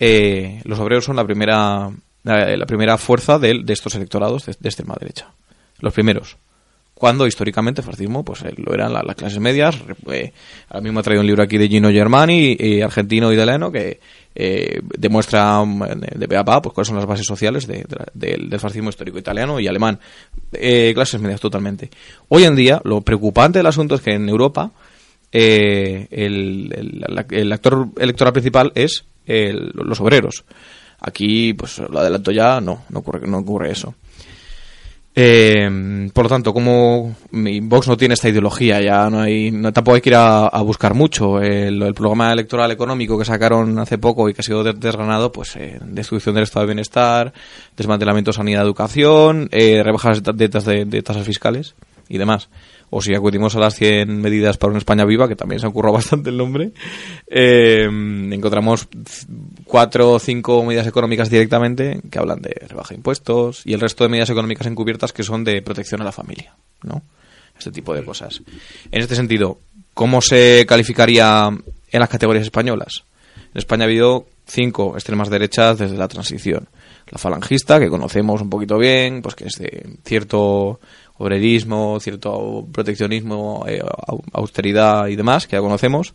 [0.00, 1.90] eh, los obreros son la primera,
[2.22, 5.30] la, la primera fuerza de, de estos electorados de, de extrema derecha.
[5.80, 6.36] Los primeros.
[6.98, 9.76] Cuando históricamente el fascismo pues eh, lo eran la- las clases medias.
[10.10, 10.32] Eh,
[10.68, 14.00] ahora mismo he traído un libro aquí de Gino Germani, eh, argentino italiano, que
[14.34, 15.84] eh, demuestra mm,
[16.16, 19.60] de pe a pa pues, cuáles son las bases sociales de- del, fascismo histórico italiano
[19.60, 20.00] y alemán.
[20.52, 21.88] Eh, clases medias totalmente.
[22.28, 24.72] Hoy en día, lo preocupante del asunto es que en Europa
[25.30, 30.44] eh, el, el- el actor electoral principal es los obreros.
[31.00, 33.94] Aquí, pues lo adelanto ya, no, no ocurre, no ocurre eso.
[35.20, 39.96] Eh, por lo tanto, como Vox no tiene esta ideología, ya no hay, no, tampoco
[39.96, 41.40] hay que ir a, buscar mucho.
[41.40, 45.56] El, programa electoral económico que sacaron hace poco y que ha sido de- desgranado, pues
[45.56, 47.32] eh, destrucción del estado de bienestar,
[47.76, 51.74] desmantelamiento de sanidad, educación, eh, rebajas de tasas fiscales
[52.08, 52.48] y demás.
[52.90, 55.70] O si acudimos a las 100 medidas para una España viva, que también se ha
[55.92, 56.72] bastante el nombre,
[57.26, 58.88] eh, encontramos
[59.64, 64.04] cuatro o cinco medidas económicas directamente que hablan de rebaja de impuestos y el resto
[64.04, 67.02] de medidas económicas encubiertas que son de protección a la familia, ¿no?
[67.58, 68.40] Este tipo de cosas.
[68.90, 69.58] En este sentido,
[69.92, 73.04] ¿cómo se calificaría en las categorías españolas?
[73.52, 76.68] En España ha habido cinco extremas derechas desde la transición.
[77.10, 80.80] La falangista, que conocemos un poquito bien, pues que es de cierto
[81.18, 86.14] obrerismo, cierto proteccionismo, eh, au- austeridad y demás, que ya conocemos,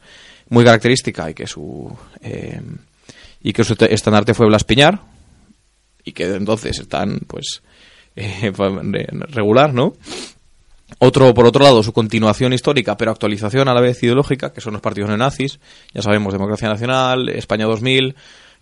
[0.50, 2.62] muy característica y que su eh,
[3.42, 5.02] y que su te- estandarte fue Blas Piñar
[6.06, 7.62] y que entonces están, pues,
[8.16, 9.94] eh, re- regular, ¿no?
[11.00, 14.74] Otro, por otro lado, su continuación histórica, pero actualización a la vez ideológica, que son
[14.74, 15.60] los partidos neonazis.
[15.94, 18.16] Ya sabemos, Democracia Nacional, España 2000,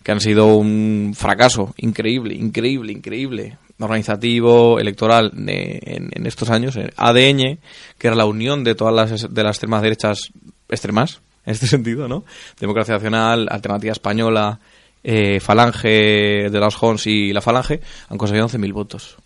[0.04, 6.78] que han sido un fracaso increíble, increíble, increíble, organizativo, electoral en, estos años.
[6.96, 7.60] ADN,
[7.98, 10.32] que era la unión de todas las, de las extremas derechas
[10.70, 12.24] extremas, en este sentido, ¿no?
[12.60, 14.60] Democracia Nacional, Alternativa Española,
[15.04, 19.18] eh, Falange de las Hons y la Falange, han conseguido 11.000 votos.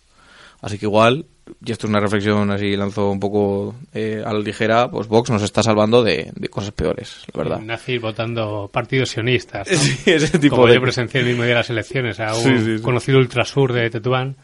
[0.60, 1.26] Así que igual,
[1.64, 5.30] y esto es una reflexión así, lanzo un poco eh, a la ligera, pues Vox
[5.30, 7.60] nos está salvando de, de cosas peores, la verdad.
[7.60, 9.68] Nazis votando partidos sionistas.
[9.70, 9.76] ¿no?
[9.78, 12.42] Sí, ese tipo Como de- yo presencié el mismo día de las elecciones a un
[12.42, 12.82] Sí, sí, sí.
[12.82, 14.36] conocido ultrasur de Tetuán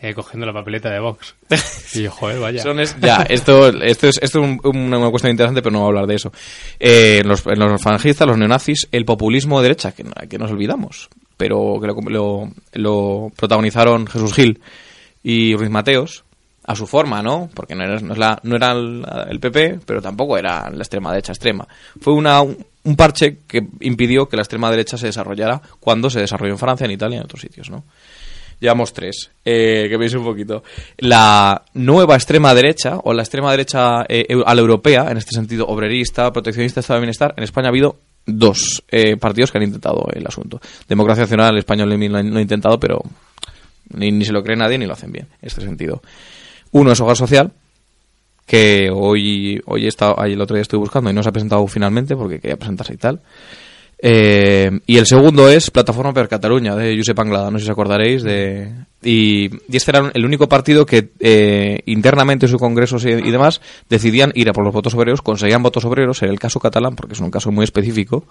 [0.00, 1.34] eh, cogiendo la papeleta de Vox.
[1.94, 2.62] Y yo, joder, vaya.
[2.62, 5.86] Son es- ya, esto, esto es, esto es un- una, cuestión interesante, pero no voy
[5.86, 6.32] a hablar de eso.
[6.78, 11.08] Eh, en, los, los falangistas, los neonazis, el populismo de derecha, que, que nos olvidamos,
[11.38, 14.60] pero que lo, lo- lo protagonizaron Jesús Gil
[15.22, 16.24] y Ruiz Mateos,
[16.66, 17.48] a su forma, ¿no?
[17.54, 21.10] Porque no era, no es la- no era el, PP, pero tampoco era la extrema
[21.10, 21.66] derecha extrema.
[22.00, 22.56] Fue una, un,
[22.96, 26.90] parche que impidió que la extrema derecha se desarrollara cuando se desarrolló en Francia, en
[26.90, 27.84] Italia y en otros sitios, ¿no?
[28.58, 29.30] Llevamos tres.
[29.44, 30.64] Eh, que veis un poquito.
[30.98, 35.66] La nueva extrema derecha, o la extrema derecha eh, a la europea, en este sentido,
[35.66, 40.08] obrerista, proteccionista, estado de bienestar, en España ha habido dos eh, partidos que han intentado
[40.12, 40.60] el asunto.
[40.88, 43.02] Democracia Nacional, el español lo ha intentado, pero
[43.90, 46.02] ni, ni se lo cree nadie ni lo hacen bien, en este sentido.
[46.76, 47.52] Uno es Hogar Social,
[48.44, 52.14] que hoy, hoy está, el otro día estoy buscando y no se ha presentado finalmente
[52.14, 53.22] porque quería presentarse y tal.
[53.98, 57.72] Eh, y el segundo es Plataforma per Cataluña, de Josep Anglada, no sé si os
[57.72, 58.22] acordaréis.
[58.22, 58.70] De,
[59.02, 63.30] y, y este era el único partido que eh, internamente en sus congresos y, y
[63.30, 66.94] demás decidían ir a por los votos obreros, conseguían votos obreros, en el caso catalán,
[66.94, 68.24] porque es un caso muy específico,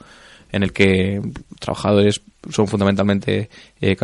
[0.51, 1.21] en el que
[1.59, 2.21] trabajadores
[2.51, 3.49] son fundamentalmente
[3.81, 3.95] eh,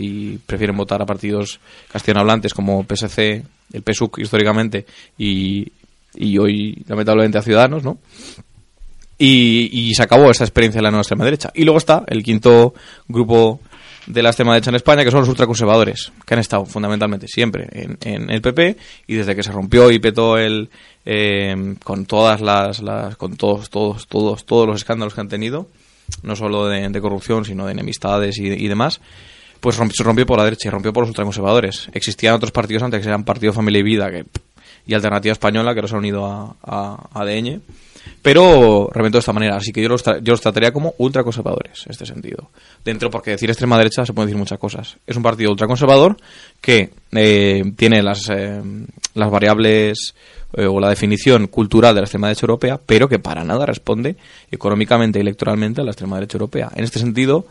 [0.00, 1.60] y prefieren votar a partidos
[1.92, 3.42] castellanohablantes como PSC,
[3.72, 4.86] el PSUC históricamente
[5.18, 5.70] y,
[6.14, 7.98] y hoy lamentablemente a Ciudadanos, ¿no?
[9.18, 11.50] Y, y se acabó esa experiencia de la nueva extrema derecha.
[11.54, 12.72] Y luego está el quinto
[13.06, 13.60] grupo
[14.06, 17.68] de la extrema derecha en España, que son los ultraconservadores, que han estado fundamentalmente siempre
[17.72, 18.76] en, en el PP
[19.06, 20.70] y desde que se rompió y petó el
[21.06, 25.68] eh, con todas las, las con todos todos todos todos los escándalos que han tenido,
[26.22, 29.00] no solo de, de corrupción sino de enemistades y, demás,
[29.60, 31.88] pues se rompió por la derecha y rompió por los ultraconservadores.
[31.92, 34.24] Existían otros partidos antes que eran Partido Familia y Vida que,
[34.86, 36.56] y Alternativa Española que los han unido a,
[37.12, 37.24] a,
[38.22, 39.56] pero reventó de esta manera.
[39.56, 42.50] Así que yo los, yo los trataría como ultraconservadores, en este sentido.
[42.84, 44.96] Dentro, porque decir extrema derecha se pueden decir muchas cosas.
[45.06, 46.16] Es un partido ultraconservador
[46.60, 48.60] que eh, tiene las, eh,
[49.14, 50.14] las variables
[50.52, 54.16] eh, o la definición cultural de la extrema derecha europea, pero que para nada responde
[54.50, 56.70] económicamente y electoralmente a la extrema derecha europea.
[56.74, 57.46] En este sentido,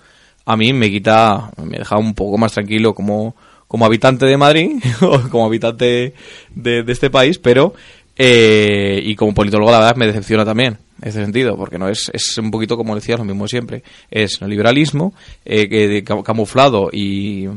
[0.46, 3.36] a mí me quita, me deja un poco más tranquilo como,
[3.68, 6.14] como habitante de Madrid o como habitante
[6.54, 7.74] de, de este país, pero
[8.22, 12.12] eh, y como politólogo la verdad me decepciona también en este sentido, porque no es,
[12.14, 15.14] es un poquito como decías lo mismo siempre, es neoliberalismo
[15.46, 17.48] eh, camuflado y,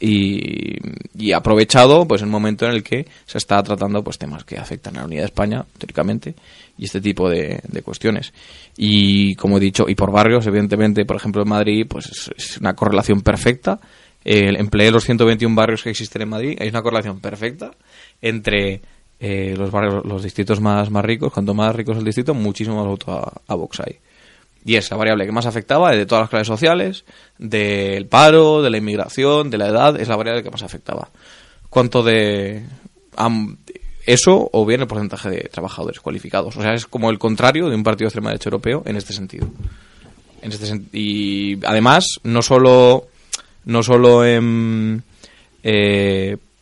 [0.00, 0.76] y,
[1.16, 4.58] y aprovechado pues en un momento en el que se está tratando pues temas que
[4.58, 6.34] afectan a la unidad de España teóricamente
[6.76, 8.32] y este tipo de, cuestiones.
[8.76, 12.74] Y como he dicho y por barrios evidentemente por ejemplo en Madrid pues es, una
[12.74, 13.78] correlación perfecta.
[14.24, 17.70] El empleé los 121 barrios que existen en Madrid hay una correlación perfecta
[18.20, 18.82] entre
[19.20, 22.76] eh, los barrios los distritos más más ricos cuanto más rico es el distrito muchísimo
[22.76, 23.12] más voto
[23.46, 23.98] a, Vox hay
[24.64, 27.04] y es la variable que más afectaba de todas las clases sociales,
[27.38, 31.08] del paro, de la inmigración, de la edad, es la variable que más afectaba.
[31.70, 32.64] ¿Cuánto de
[34.04, 36.54] eso o bien el porcentaje de trabajadores cualificados?
[36.56, 39.14] O sea, es como el contrario de un partido de extrema derecha europeo en este
[39.14, 39.48] sentido.
[40.42, 43.06] En este y además, no solo,
[43.64, 45.00] no solo em,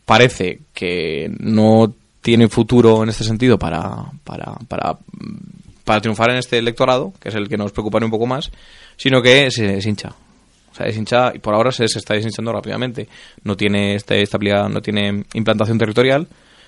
[0.05, 1.93] parece que no
[2.27, 4.99] tiene futuro en este sentido para, para, para,
[5.85, 8.51] para triunfar en este electorado, que es el que nos preocupa un poco más,
[8.97, 10.09] sino que se deshincha.
[10.73, 13.07] O sea, deshincha y por ahora se, se está deshinchando rápidamente.
[13.45, 16.27] No tiene esta estabilidad, no tiene implantación territorial,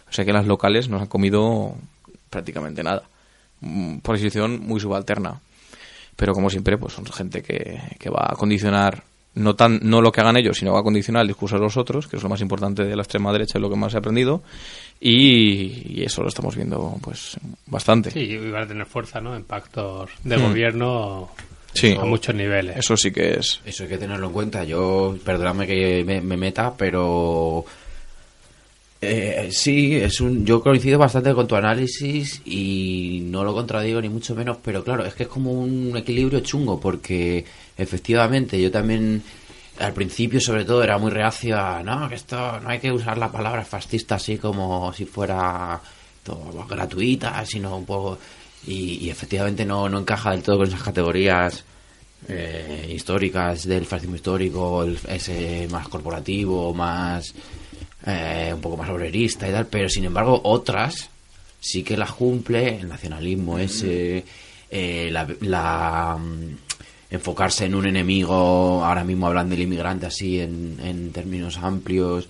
[0.09, 1.75] o sea que las locales nos han comido
[2.31, 3.03] prácticamente nada.
[3.61, 5.41] Mm, Posición muy subalterna.
[6.15, 9.03] Pero como siempre, pues son gente que, que va a condicionar
[9.39, 11.77] no tan no lo que hagan ellos, sino va a condicionar el discurso de los
[11.77, 13.99] otros, que es lo más importante de la extrema derecha y lo que más he
[13.99, 14.43] aprendido.
[15.01, 17.37] Y, y eso lo estamos viendo pues
[17.67, 18.11] bastante.
[18.11, 19.37] Sí, y van a tener fuerza, ¿no?
[19.37, 20.43] En pactos del Mm.
[20.49, 21.31] gobierno
[21.75, 21.93] Sí.
[21.93, 22.77] a muchos niveles.
[22.77, 23.61] Eso sí que es.
[23.65, 24.65] Eso hay que tenerlo en cuenta.
[24.65, 27.65] Yo, perdóname que me, me meta, pero
[29.01, 30.45] eh, sí, es un.
[30.45, 35.05] Yo coincido bastante con tu análisis y no lo contradigo ni mucho menos, pero claro,
[35.07, 37.45] es que es como un equilibrio chungo porque
[37.77, 39.23] efectivamente yo también
[39.79, 43.18] al principio sobre todo era muy reacio a, no, que esto no hay que usar
[43.18, 45.81] la palabra fascista así como si fuera
[46.22, 48.18] todo gratuita, sino un poco...
[48.66, 51.64] Y, y efectivamente no, no encaja del todo con esas categorías
[52.29, 57.33] eh, históricas del fascismo histórico, el- ese más corporativo, más
[58.05, 61.09] eh, un poco más obrerista y tal, pero sin embargo otras
[61.61, 64.24] sí que las cumple, el nacionalismo ese,
[64.70, 66.57] eh, la, la, mm,
[67.11, 72.29] enfocarse en un enemigo, ahora mismo hablan del inmigrante así en, en términos amplios,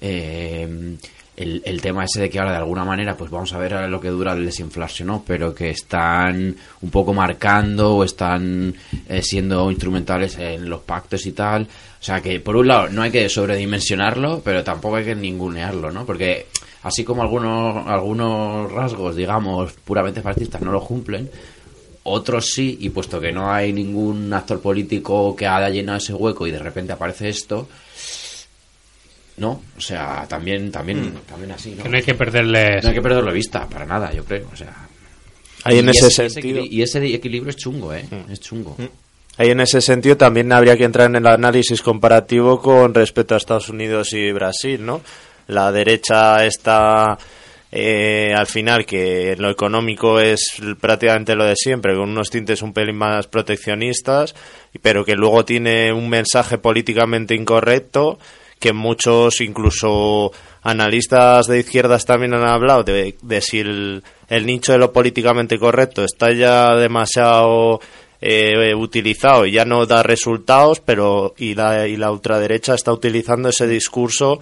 [0.00, 0.96] eh,
[1.38, 3.86] el, el tema ese de que ahora de alguna manera pues vamos a ver a
[3.86, 8.74] lo que dura el desinflarse no pero que están un poco marcando o están
[9.08, 11.62] eh, siendo instrumentales en los pactos y tal.
[11.62, 15.92] O sea que por un lado no hay que sobredimensionarlo pero tampoco hay que ningunearlo
[15.92, 16.48] no porque
[16.82, 21.30] así como algunos algunos rasgos digamos puramente fascistas no lo cumplen
[22.08, 26.46] otros sí, y puesto que no hay ningún actor político que haya llenado ese hueco
[26.46, 27.68] y de repente aparece esto,
[29.36, 31.84] no, o sea, también también también así, ¿no?
[31.84, 32.80] Que no hay que perderle...
[32.82, 34.74] No hay que perderlo de vista, para nada, yo creo, o sea...
[35.64, 38.04] Ahí en y ese ese sentido- y ese equilibrio es chungo, ¿eh?
[38.30, 38.76] Es chungo.
[39.36, 43.38] Ahí en ese sentido también habría que entrar en el análisis comparativo con respecto a
[43.38, 45.00] Estados Unidos y Brasil, ¿no?
[45.46, 47.16] La derecha está
[47.70, 52.72] eh, al final que lo económico es prácticamente lo de siempre, con unos tintes un
[52.72, 54.34] pelín más proteccionistas,
[54.80, 58.18] pero que luego tiene un mensaje políticamente incorrecto
[58.58, 64.72] que muchos, incluso analistas de izquierdas también han hablado de, de si el, el nicho
[64.72, 67.80] de lo políticamente correcto está ya demasiado
[68.20, 73.48] eh, utilizado y ya no da resultados, pero y la, y la ultraderecha está utilizando
[73.50, 74.40] ese discurso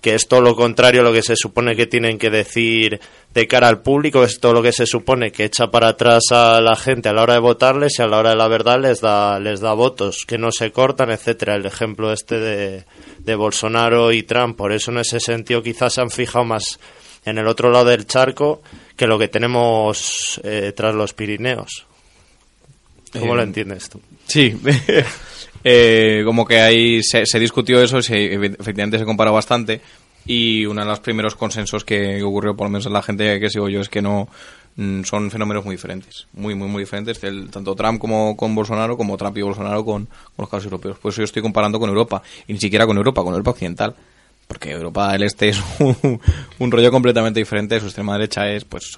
[0.00, 3.00] que es todo lo contrario a lo que se supone que tienen que decir
[3.34, 6.60] de cara al público, es todo lo que se supone que echa para atrás a
[6.60, 9.00] la gente a la hora de votarles y a la hora de la verdad les
[9.00, 11.56] da, les da votos, que no se cortan, etcétera.
[11.56, 12.84] El ejemplo este de,
[13.18, 16.78] de Bolsonaro y Trump, por eso en ese sentido quizás se han fijado más
[17.24, 18.62] en el otro lado del charco
[18.96, 21.86] que lo que tenemos eh, tras los Pirineos.
[23.12, 24.00] ¿Cómo Eh, lo entiendes tú?
[24.26, 24.56] Sí,
[25.70, 29.82] Eh, como que ahí se, se discutió eso, se, efectivamente se comparó bastante
[30.24, 33.50] y uno de los primeros consensos que ocurrió, por lo menos en la gente que
[33.50, 34.28] sigo yo, es que no
[34.76, 38.96] mm, son fenómenos muy diferentes, muy, muy, muy diferentes, el- tanto Trump como con Bolsonaro,
[38.96, 40.98] como Trump y Bolsonaro con, con los casos europeos.
[40.98, 43.94] Por eso yo estoy comparando con Europa, y ni siquiera con Europa, con Europa Occidental.
[44.48, 46.18] Porque Europa del Este es un,
[46.58, 47.78] un rollo completamente diferente.
[47.80, 48.96] Su extrema derecha es, pues,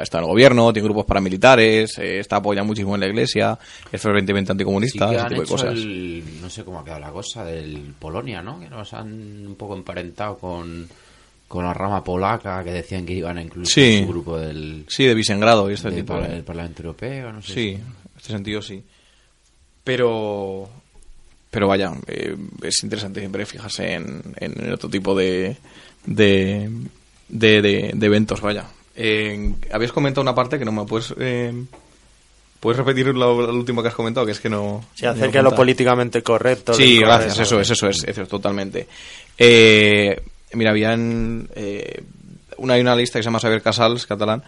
[0.00, 3.58] está en el gobierno, tiene grupos paramilitares, eh, está apoyado muchísimo en la iglesia,
[3.90, 5.72] es fervientemente Sí anticomunista, que ese tipo de cosas.
[5.74, 8.60] el- no sé cómo ha quedado la cosa del Polonia, ¿no?
[8.60, 10.88] Que nos han un poco emparentado con,
[11.48, 14.00] con la rama polaca que decían que iban a incluir Sí.
[14.02, 17.42] su grupo del, Sí, de Visegrado y este del tipo de- del Parlamento Europeo, no
[17.42, 17.52] sé.
[17.54, 17.82] Sí, en
[18.16, 18.84] este sentido sí.
[19.84, 20.68] Pero,
[21.56, 25.56] pero vaya, eh, es interesante siempre fijarse en, en otro tipo de,
[26.04, 26.68] de,
[27.30, 28.66] de, de- de eventos, vaya.
[28.94, 31.14] Eh, habías comentado una parte que no me puedes...
[31.18, 31.54] Eh,
[32.60, 34.26] ¿Puedes repetir lo, lo último que has comentado?
[34.26, 34.84] Que es que no...
[34.94, 36.74] Sí, acerca lo de lo políticamente correcto.
[36.74, 38.86] Sí, del gracias, eso es, eso es, eso es, totalmente.
[39.38, 40.20] Eh,
[40.52, 42.02] mira, habían eh,
[42.58, 44.42] una, hay una lista que se llama Saber Casals, catalán,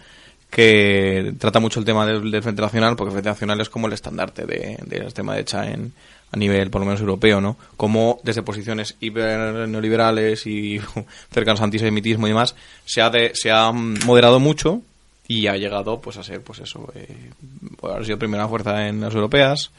[0.51, 3.87] que trata mucho el tema del, del Frente Nacional, porque el Frente Nacional es como
[3.87, 5.91] el estandarte de, de la extrema derecha en,
[6.31, 7.57] a nivel, por lo menos, europeo, ¿no?
[7.77, 10.79] Como desde posiciones hiper neoliberales y
[11.31, 12.55] cercanos a antisemitismo y demás,
[12.85, 14.81] se ha, de- se ha moderado mucho
[15.27, 17.29] y ha llegado pues a ser pues eso eh,
[17.77, 19.69] pues, ha sido primera fuerza en las europeas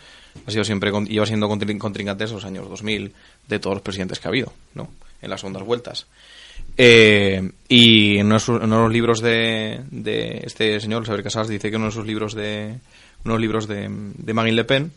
[0.46, 3.12] ha sido siempre lleva siendo contrin- contrincante en los años 2000
[3.48, 4.88] de todos los presidentes que ha habido no
[5.20, 6.07] en las segundas vueltas
[6.76, 11.76] Eh, y en uno, de los libros de, de este señor Saber Casals dice que
[11.76, 12.76] uno de sus libros de
[13.24, 14.92] unos libros de, de Marine Le Pen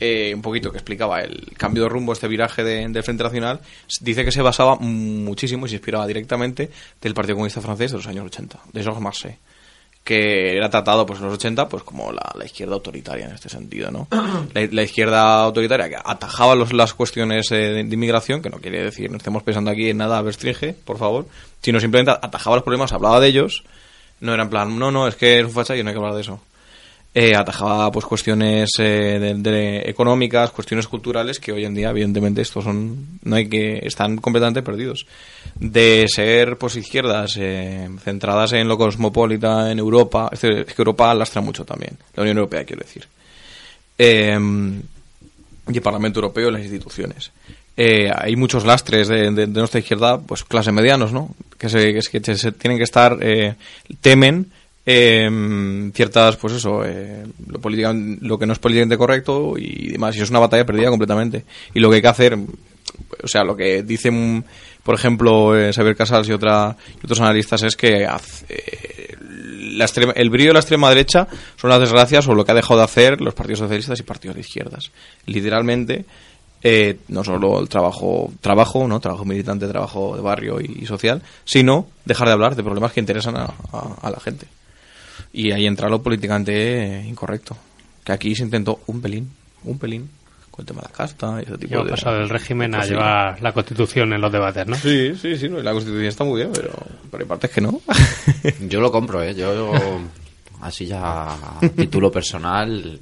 [0.00, 3.60] eh, un poquito que explicaba el cambio de rumbo, este viraje de- del Frente Nacional,
[4.00, 6.70] dice que se basaba muchísimo y se inspiraba directamente
[7.00, 9.38] del Partido Comunista Francés de los años 80, de Georges Marseille,
[10.04, 13.48] que era tratado pues, en los 80 pues como la, la izquierda autoritaria en este
[13.48, 14.06] sentido, ¿no?
[14.54, 18.58] La, la izquierda autoritaria que atajaba los- las cuestiones eh, de, de inmigración, que no
[18.58, 21.26] quiere decir, no estemos pensando aquí en nada restringe, por favor,
[21.62, 23.64] sino simplemente atajaba los problemas, hablaba de ellos,
[24.20, 25.98] no era en plan, no, no, es que es un facha y no hay que
[25.98, 26.40] hablar de eso
[27.18, 33.18] eh, atajaba pues cuestiones eh, económicas, cuestiones culturales que hoy en día evidentemente estos son
[33.22, 35.06] no hay que están completamente perdidos.
[35.54, 41.14] De ser pues izquierdas eh, centradas en lo cosmopolita en Europa, es decir, que Europa
[41.14, 43.08] lastra mucho también, la Unión Europea quiero decir.
[43.96, 44.38] Eh,
[45.68, 47.32] y el Parlamento Europeo las instituciones.
[47.78, 51.34] Hay muchos lastres de, nuestra izquierda, pues clase medianos, ¿no?
[51.56, 53.54] Que, se, que, es que se tienen que estar, eh,
[54.02, 54.50] temen
[54.86, 60.16] eh, ciertas, pues eso, eh, lo, política- lo que no es políticamente correcto y demás.
[60.16, 61.44] Y es una batalla perdida completamente.
[61.74, 62.38] Y lo que hay que hacer,
[63.22, 64.44] o sea, lo que dicen,
[64.84, 69.16] por ejemplo, eh, Xavier Casals y, otra, y otros analistas es que eh,
[69.72, 71.26] la extrema- el brillo de la extrema derecha
[71.56, 74.36] son las desgracias o lo que ha dejado de hacer los partidos socialistas y partidos
[74.36, 74.92] de izquierdas.
[75.26, 76.04] Literalmente,
[76.62, 79.00] eh, no solo el trabajo, trabajo, ¿no?
[79.00, 83.36] Trabajo militante, trabajo de barrio y, social, sino dejar de hablar de problemas que interesan
[83.36, 84.46] a la gente.
[85.32, 87.56] Y ahí entra lo políticamente incorrecto.
[88.04, 89.30] Que aquí se intentó un pelín,
[89.64, 90.08] un pelín,
[90.50, 91.90] con el tema de la casta y ese tipo Yo de...
[91.90, 92.90] pasado del régimen a cosas.
[92.90, 94.76] llevar la constitución en los debates, ¿no?
[94.76, 96.70] Sí, sí, sí, no, y la constitución está muy bien, pero,
[97.10, 97.80] pero hay partes que no.
[98.60, 99.34] Yo lo compro, ¿eh?
[99.34, 99.74] Yo,
[100.62, 102.98] así ya, a título personal,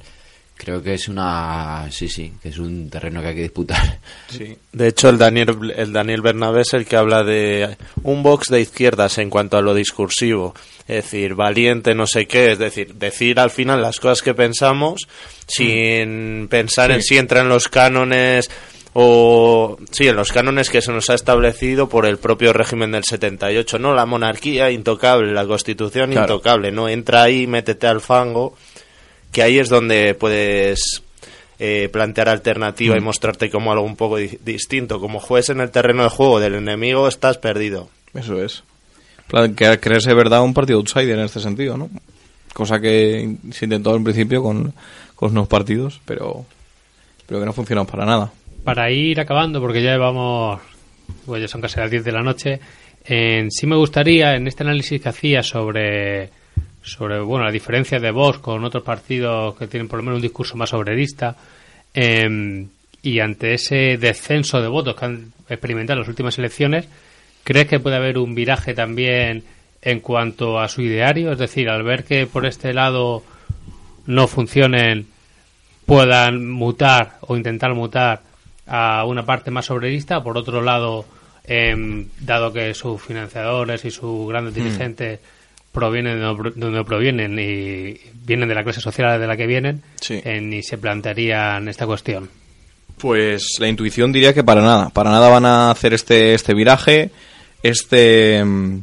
[0.56, 1.86] creo que es una...
[1.90, 3.98] Sí, sí, que es un terreno que hay que disputar.
[4.28, 4.56] Sí.
[4.72, 8.60] De hecho, el Daniel, el Daniel Bernabé es el que habla de un box de
[8.60, 10.54] izquierdas en cuanto a lo discursivo.
[10.86, 12.52] Es decir, valiente, no sé qué.
[12.52, 15.06] Es decir, decir al final las cosas que pensamos
[15.46, 17.08] sin pensar en Sí.
[17.14, 18.50] si entra en los cánones
[18.96, 23.02] o sí, en los cánones que se nos ha establecido por el propio régimen del
[23.04, 26.34] 78, no la monarquía intocable, la constitución Claro.
[26.34, 28.56] intocable, no entra ahí, métete al fango,
[29.34, 31.02] que ahí es donde puedes
[31.58, 33.04] eh, plantear alternativa y Mm.
[33.04, 34.98] mostrarte como algo un poco di- distinto.
[35.00, 37.88] Como juegues en el terreno de juego del enemigo, estás perdido.
[38.14, 38.62] Eso es.
[39.56, 41.90] Que creerse de verdad un partido outsider en este sentido, ¿no?
[42.52, 44.72] Cosa que se intentó en principio con,
[45.14, 46.44] con nuevos partidos, pero,
[47.26, 48.32] pero que no funcionó para nada.
[48.64, 50.60] Para ir acabando, porque ya llevamos,
[51.26, 52.60] pues ya son casi las 10 de la noche,
[53.06, 56.30] en, sí me gustaría, en este análisis que hacía sobre,
[56.84, 60.22] sobre bueno, la diferencia de Vox con otros partidos que tienen por lo menos un
[60.22, 61.34] discurso más obrerista,
[61.92, 62.68] em,
[63.02, 66.88] y ante ese descenso de votos que han experimentado en las últimas elecciones,
[67.42, 69.44] ¿crees que puede haber un viraje también
[69.82, 71.32] en cuanto a su ideario?
[71.32, 73.22] Es decir, al ver que por este lado
[74.06, 75.06] no funcionen,
[75.86, 78.22] puedan mutar o intentar mutar
[78.66, 80.22] a una parte más obrerista.
[80.22, 81.04] Por otro lado,
[81.46, 85.18] em, dado que sus financiadores y sus grandes Mm.
[85.74, 89.46] Provienen de donde- de donde provienen y vienen de la clase social de la que
[89.46, 90.22] vienen, Sí.
[90.24, 92.30] eh, ni se plantearían esta cuestión.
[92.96, 94.88] Pues la intuición diría que para nada.
[94.90, 97.10] Para nada van a hacer este, este viraje,
[97.62, 98.78] este, mm,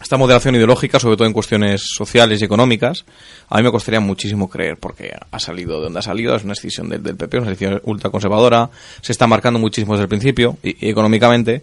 [0.00, 3.04] esta moderación ideológica, sobre todo en cuestiones sociales y económicas.
[3.50, 6.54] A mí me costaría muchísimo creer, porque ha salido de donde ha salido, es una
[6.54, 8.70] decisión del, del PP, una decisión ultraconservadora,
[9.02, 11.62] se está marcando muchísimo desde el principio, y, y económicamente,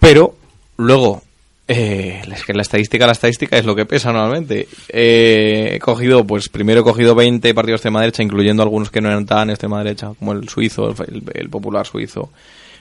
[0.00, 0.36] pero
[0.78, 1.22] luego,
[1.68, 4.68] eh, es que la estadística, la estadística es lo que pesa normalmente.
[4.88, 9.00] Eh, he cogido, pues primero he cogido 20 partidos de extrema derecha, incluyendo algunos que
[9.00, 12.30] no eran tan extrema derecha, como el suizo, el, el popular suizo,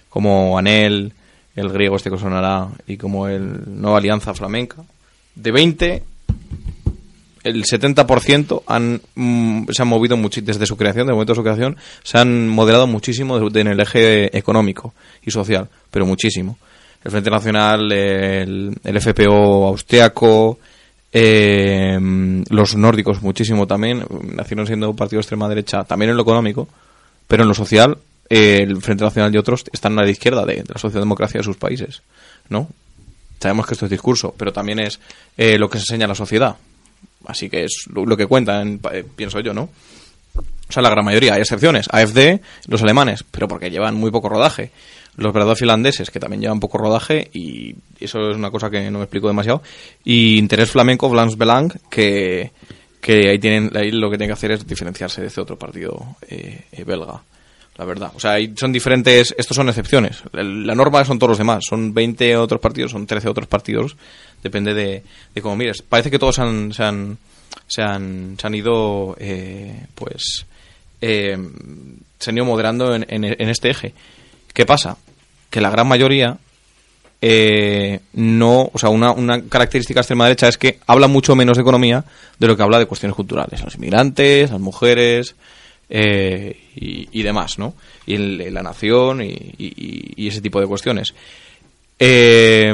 [0.09, 1.13] como Anel,
[1.55, 4.83] el griego este que sonará, y como el Nueva Alianza Flamenca.
[5.35, 6.03] De 20,
[7.43, 11.37] el 70% han, mm, se han movido mucho desde su creación, desde el momento de
[11.37, 14.93] su creación, se han moderado muchísimo en el eje económico
[15.23, 16.57] y social, pero muchísimo.
[17.03, 20.59] El Frente Nacional, el, el FPO austriaco,
[21.13, 21.97] eh,
[22.49, 24.05] los nórdicos muchísimo también,
[24.35, 26.67] nacieron siendo partidos de extrema derecha, también en lo económico,
[27.27, 27.97] pero en lo social,
[28.29, 31.57] eh, el Frente Nacional y otros están a la izquierda de, la socialdemocracia de sus
[31.57, 32.01] países,
[32.49, 32.69] ¿no?
[33.41, 34.99] Sabemos que esto es discurso, pero también es
[35.35, 36.55] eh, lo que se enseña a la sociedad.
[37.25, 39.69] Así que es lo, que cuentan, eh, pienso yo, ¿no?
[40.33, 41.87] O sea, la gran mayoría, hay excepciones.
[41.91, 44.71] AFD, los alemanes, pero porque llevan muy poco rodaje.
[45.17, 48.99] Los verdaderos finlandeses, que también llevan poco rodaje, y eso es una cosa que no
[48.99, 49.61] me explico demasiado.
[50.05, 52.51] Y Interés Flamenco, Vlaams Belang, que,
[53.01, 56.15] que ahí, tienen, ahí lo que tienen que hacer es diferenciarse de este otro partido
[56.29, 57.21] eh, eh, belga.
[57.77, 58.11] La verdad.
[58.15, 60.21] O sea, son diferentes, estos son excepciones.
[60.33, 61.63] La norma son todos los demás.
[61.67, 63.95] Son 20 otros partidos, son 13 otros partidos.
[64.43, 65.81] Depende de, de cómo mires.
[65.81, 67.17] Parece que todos han, se, han,
[67.67, 70.45] se, han, se han ido, eh, pues,
[70.99, 71.37] eh,
[72.19, 73.93] se han ido moderando en- en este eje.
[74.53, 74.97] ¿Qué pasa?
[75.49, 76.37] Que la gran mayoría
[77.23, 81.55] eh, no, o sea, una, una característica de extrema derecha es que habla mucho menos
[81.57, 82.03] de economía
[82.39, 83.63] de lo que habla de cuestiones culturales.
[83.63, 85.35] Los inmigrantes, las mujeres
[85.89, 87.75] eh, y, demás, ¿no?
[88.07, 91.13] Y el- la nación y, y- ese tipo de cuestiones.
[91.99, 92.73] Eh,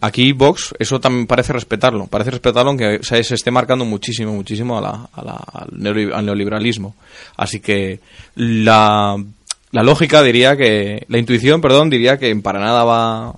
[0.00, 4.80] aquí Vox, eso también parece respetarlo, parece respetarlo aunque se esté marcando muchísimo, muchísimo a
[4.80, 5.44] la- a la-
[6.12, 6.96] al neoliberalismo.
[7.36, 8.00] Así que
[8.34, 9.16] la,
[9.72, 13.32] la lógica diría que, la intuición, perdón, diría que para nada va,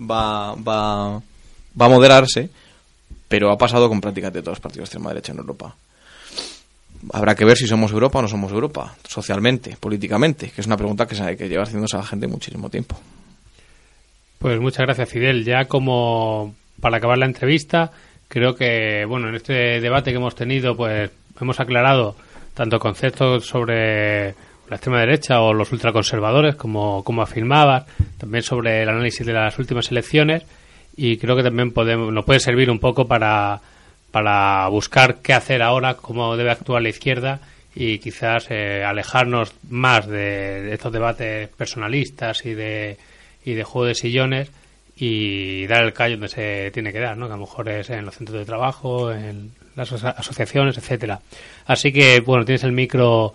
[0.00, 1.16] va, va,
[1.80, 2.48] va a moderarse,
[3.28, 5.74] pero ha pasado con prácticamente todos los partidos de extrema derecha en Europa.
[7.12, 10.76] Habrá que ver si somos Europa o no somos Europa, socialmente, políticamente, que es una
[10.76, 12.96] pregunta que, se- que lleva haciéndose a la gente muchísimo tiempo.
[14.38, 15.44] Pues muchas gracias, Fidel.
[15.44, 17.90] Ya como para acabar la entrevista,
[18.28, 22.16] Creo que, bueno, en este debate que hemos tenido, pues hemos aclarado
[22.54, 24.34] tanto conceptos sobre
[24.68, 27.84] la extrema derecha o los ultraconservadores, como, como afirmabas,
[28.18, 30.44] también sobre el análisis de las últimas elecciones,
[30.96, 33.60] y creo que también podemos, nos puede servir un poco para,
[34.10, 37.40] para buscar qué hacer ahora, cómo debe actuar la izquierda
[37.74, 42.98] y quizás eh, alejarnos más de, estos debates personalistas y de,
[43.44, 44.50] y de juego de sillones
[44.96, 47.26] y dar el callo donde se tiene que dar, ¿no?
[47.26, 51.20] que a lo mejor es en los centros de trabajo, en las aso- asociaciones, etcétera.
[51.66, 53.32] Así que, bueno, tienes el micro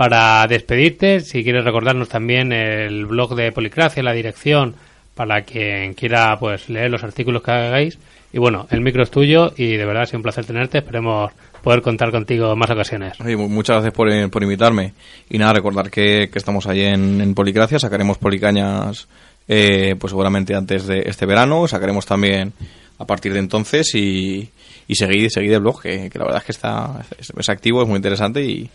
[0.00, 1.20] para despedirte.
[1.20, 4.74] Si quieres recordarnos también el blog de Policracia, la dirección,
[5.14, 7.98] para quien quiera pues leer los artículos que hagáis.
[8.32, 10.78] Y bueno, el micro es tuyo y de verdad ha sido un placer tenerte.
[10.78, 11.30] Esperemos
[11.62, 13.20] poder contar contigo en más ocasiones.
[13.20, 14.94] Mu- muchas gracias por, eh, por invitarme.
[15.28, 19.06] Y nada, recordar que, que estamos ahí en, en Policracia, sacaremos Policañas
[19.48, 22.54] eh, pues seguramente antes de este verano, sacaremos también
[22.98, 24.48] a partir de entonces y,
[24.88, 27.82] y seguid, seguid el blog, que, que la verdad es que está es, es activo,
[27.82, 28.70] es muy interesante y,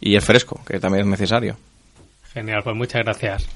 [0.00, 1.56] y es fresco, que también es necesario.
[2.32, 3.48] Genial, pues muchas gracias.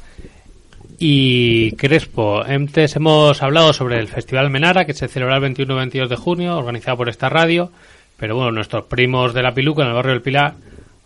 [0.98, 5.76] Y Crespo, antes hemos hablado sobre el Festival Menara que se celebrará el 21 y
[5.76, 7.72] 22 de junio, organizado por esta radio,
[8.18, 10.54] pero bueno, nuestros primos de la Piluca en el barrio del Pilar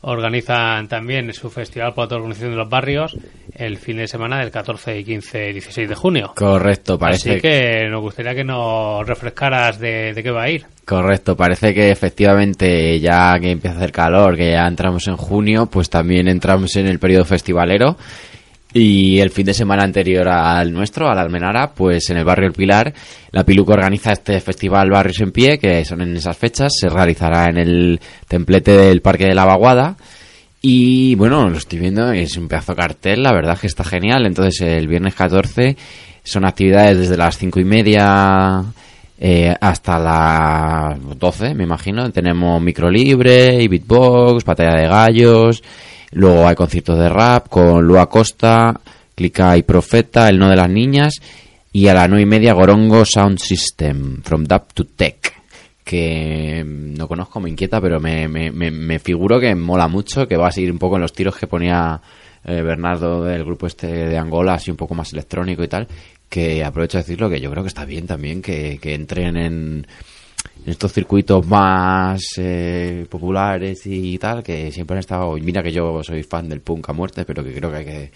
[0.06, 3.16] organizan también su festival por autoorganización de los barrios
[3.54, 6.32] el fin de semana del 14 y 15 y 16 de junio.
[6.34, 10.66] Correcto, parece Así que nos gustaría que nos refrescaras de, de qué va a ir.
[10.84, 15.66] Correcto, parece que efectivamente ya que empieza a hacer calor, que ya entramos en junio,
[15.66, 17.96] pues también entramos en el periodo festivalero.
[18.76, 22.48] Y el fin de semana anterior al nuestro, a la Almenara, pues en el barrio
[22.48, 22.92] El Pilar,
[23.30, 27.48] la Piluca organiza este festival Barrios en Pie, que son en esas fechas, se realizará
[27.48, 29.96] en el templete del Parque de la Vaguada.
[30.60, 34.26] Y bueno, lo estoy viendo, es un pedazo cartel, la verdad que está genial.
[34.26, 35.76] Entonces el viernes 14
[36.24, 38.64] son actividades desde las cinco y media
[39.20, 42.10] eh, hasta las 12, me imagino.
[42.10, 45.62] Tenemos micro libre, y beatbox, batalla de gallos.
[46.14, 48.80] Luego hay conciertos de rap con Lua Costa,
[49.14, 51.14] Clica y Profeta, El No de las Niñas.
[51.72, 55.34] Y a las nueve y media Gorongo Sound System, From Dub to Tech.
[55.82, 60.28] Que mm, no conozco, me inquieta, pero me, me, me, me figuro que mola mucho,
[60.28, 62.00] que va a seguir un poco en los tiros que ponía
[62.44, 65.88] eh, Bernardo del grupo este de Angola, así un poco más electrónico y tal.
[66.28, 69.86] Que aprovecho de decirlo, que yo creo que está bien también que, que entren en,
[70.64, 75.34] en estos circuitos más eh, populares y tal, que siempre han estado.
[75.36, 78.10] Mira que yo soy fan del punk a muerte, pero que creo que hay que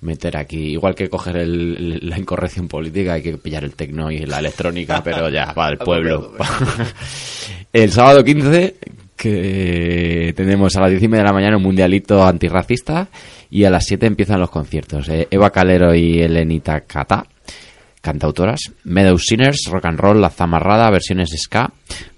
[0.00, 4.10] meter aquí, igual que coger el- el- la incorrección política, hay que pillar el tecno
[4.10, 6.32] y la electrónica, pero ya, para el pueblo.
[7.72, 8.74] el sábado 15,
[9.16, 13.08] que tenemos a las 10 y media de la mañana un mundialito antirracista
[13.50, 15.08] y a las 7 empiezan los conciertos.
[15.08, 17.24] Eh, Eva Calero y Elenita Cata
[18.02, 21.72] cantautoras, Meadow Sinners, Rock and Roll, La Zamarrada, versiones ska,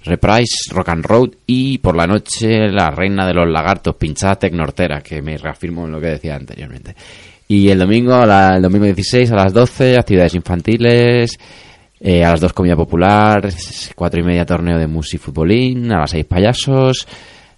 [0.05, 5.01] Reprise, Rock and Roll y por la noche La Reina de los Lagartos, pinchada Tecnortera,
[5.02, 6.97] que me reafirmo en lo que decía anteriormente.
[7.47, 11.39] Y el domingo, a la- el domingo 16 a las 12, actividades infantiles,
[12.01, 13.47] eh, a las 2 comida popular,
[13.94, 17.06] 4 y media torneo de música y futbolín, a las 6 payasos,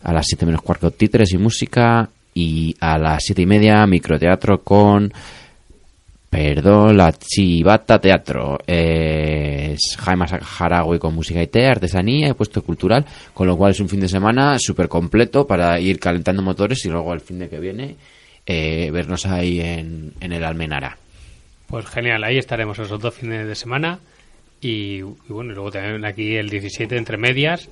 [0.03, 4.63] a las 7 menos cuarto títeres y música y a las 7 y media microteatro
[4.63, 5.13] con
[6.37, 8.59] Perdón, la Chivata Teatro.
[8.67, 13.71] Eh, es Jaime Jaragüe con música y té, artesanía y puesto cultural, con lo cual
[13.71, 17.39] es un fin de semana súper completo para ir calentando motores y luego el fin
[17.39, 17.97] de que viene
[18.45, 20.99] eh, vernos ahí en, en el Almenara.
[21.69, 24.01] Pues genial, ahí estaremos esos dos fines de semana.
[24.61, 27.71] Y, y bueno, y luego también aquí el 17 entre medias.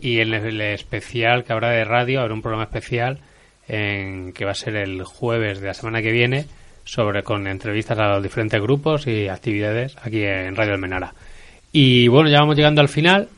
[0.00, 3.20] Y el, el especial que habrá de radio, habrá un programa especial
[3.68, 6.46] en, que va a ser el jueves de la semana que viene
[6.84, 11.14] sobre con entrevistas a los diferentes grupos y actividades aquí en Radio Almenara.
[11.72, 13.28] Y bueno, ya vamos llegando al final,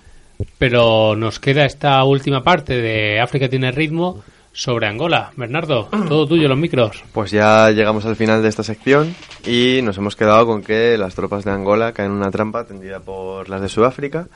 [0.59, 5.33] pero nos queda esta última parte de África tiene ritmo sobre Angola.
[5.37, 7.05] Bernardo, todo tuyo, los micros.
[7.13, 9.15] Pues ya llegamos al final de esta sección
[9.47, 13.01] y nos hemos quedado con que las tropas de Angola caen en una trampa tendida
[13.01, 14.29] por las de Sudáfrica.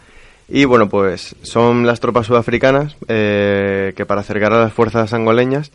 [0.49, 5.71] Y bueno, pues son las tropas sudafricanas eh, que para acercar a las fuerzas angoleñas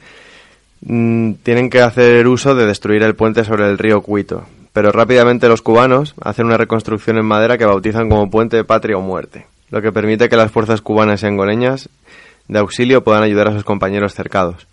[0.81, 4.45] mm, tienen que hacer uso de destruir el puente sobre el río Cuito.
[4.73, 8.97] Pero rápidamente los cubanos hacen una reconstrucción en madera que bautizan como puente de patria
[8.97, 11.89] o muerte, lo que permite que las fuerzas cubanas y angoleñas
[12.47, 14.67] de auxilio puedan ayudar a sus compañeros cercados.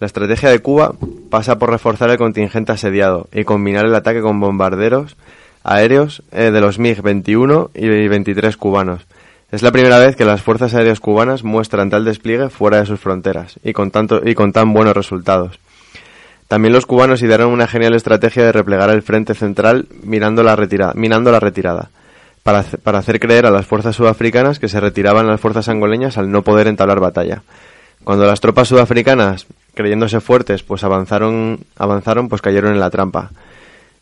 [0.00, 0.94] La estrategia de Cuba
[1.30, 5.16] pasa por reforzar el contingente asediado y combinar el ataque con bombarderos
[5.64, 9.06] aéreos eh, de los MiG-21 y 23 cubanos.
[9.52, 12.98] Es la primera vez que las fuerzas aéreas cubanas muestran tal despliegue fuera de sus
[12.98, 15.60] fronteras y con, tanto, y con tan buenos resultados.
[16.48, 20.92] También los cubanos idearon una genial estrategia de replegar el frente central mirando la retira-
[20.94, 21.90] minando la retirada.
[22.42, 26.30] para, para hacer creer a las fuerzas sudafricanas que se retiraban las fuerzas angoleñas al
[26.30, 27.42] no poder entablar batalla.
[28.04, 33.30] Cuando las tropas sudafricanas, creyéndose fuertes, pues avanzaron, avanzaron, pues cayeron en la trampa.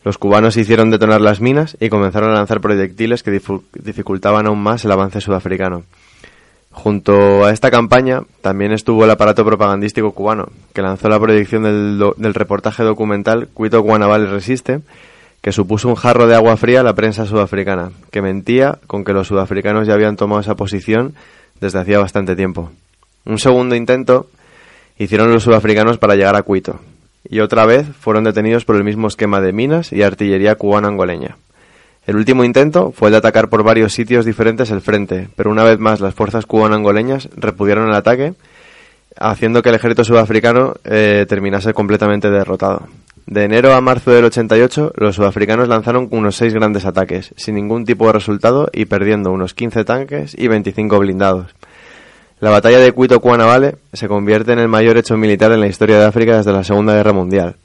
[0.02, 3.40] Los cubanos hicieron detonar las minas y comenzaron a lanzar proyectiles que
[3.74, 5.84] dificultaban aún más el avance sudafricano.
[6.72, 12.34] Junto a esta campaña también estuvo el aparato propagandístico cubano, que lanzó la proyección del,
[12.34, 14.80] reportaje documental Cuito Guanabal Resiste,
[15.42, 19.12] que supuso un jarro de agua fría a la prensa sudafricana, que mentía con que
[19.12, 21.14] los sudafricanos ya habían tomado esa posición
[21.60, 22.70] desde hacía bastante tiempo.
[23.26, 24.28] Un segundo intento
[24.96, 26.78] hicieron los sudafricanos para llegar a Cuito,
[27.28, 31.36] y otra vez fueron detenidos por el mismo esquema de minas y artillería cubana-angoleña.
[32.06, 35.64] El último intento fue el de atacar por varios sitios diferentes el frente, pero una
[35.64, 38.34] vez más las fuerzas cubano-angoleñas repudiaron el ataque,
[39.16, 42.88] haciendo que el ejército sudafricano eh, terminase completamente derrotado.
[43.26, 47.84] De enero a marzo del 88, los sudafricanos lanzaron unos seis grandes ataques, sin ningún
[47.84, 51.54] tipo de resultado y perdiendo unos 15 tanques y 25 blindados.
[52.40, 55.98] La batalla de Cuito Cuanavale se convierte en el mayor hecho militar en la historia
[55.98, 57.56] de África desde la Segunda Guerra Mundial.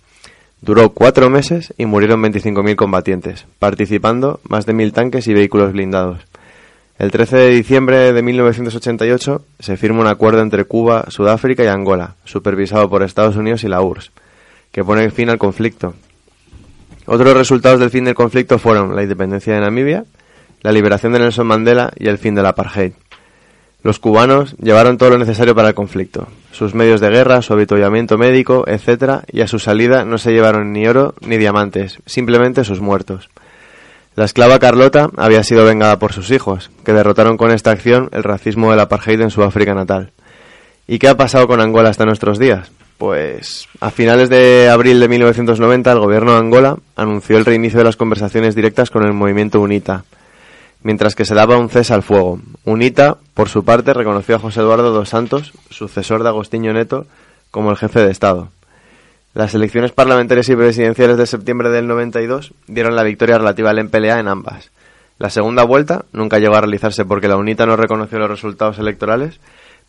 [0.59, 6.19] Duró cuatro meses y murieron 25.000 combatientes, participando más de mil tanques y vehículos blindados.
[6.99, 12.15] El 13 de diciembre de 1988 se firma un acuerdo entre Cuba, Sudáfrica y Angola,
[12.25, 14.11] supervisado por Estados Unidos y la URSS,
[14.73, 15.93] que pone fin al conflicto.
[17.05, 20.03] Otros resultados del fin del conflicto fueron la independencia de Namibia,
[20.63, 22.91] la liberación de Nelson Mandela y el fin del apartheid.
[23.85, 28.17] Los cubanos llevaron todo lo necesario para el conflicto, sus medios de guerra, su avituallamiento
[28.17, 32.81] médico, etc., y a su salida no se llevaron ni oro ni diamantes, simplemente sus
[32.81, 33.29] muertos.
[34.15, 38.23] La esclava Carlota había sido vengada por sus hijos, que derrotaron con esta acción el
[38.23, 40.09] racismo del apartheid en su África natal.
[40.87, 42.71] ¿Y qué ha pasado con Angola hasta nuestros días?
[42.97, 47.85] Pues a finales de abril de 1990 el gobierno de Angola anunció el reinicio de
[47.85, 50.05] las conversaciones directas con el movimiento UNITA,
[50.85, 52.39] mientras que se daba un cese al fuego.
[52.63, 57.07] UNITA, por su parte, reconoció a José Eduardo dos Santos, sucesor de Agostinho Neto,
[57.49, 58.49] como el jefe de Estado.
[59.33, 64.19] Las elecciones parlamentarias y presidenciales de septiembre del 92 dieron la victoria relativa al MPLA
[64.19, 64.69] en ambas.
[65.17, 69.39] La segunda vuelta nunca llegó a realizarse porque la UNITA no reconoció los resultados electorales,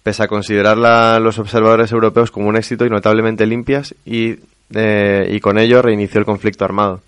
[0.02, 4.36] pese a considerarla los observadores europeos como un éxito y notablemente limpias, y,
[4.72, 7.02] eh, y con ello reinició el conflicto armado.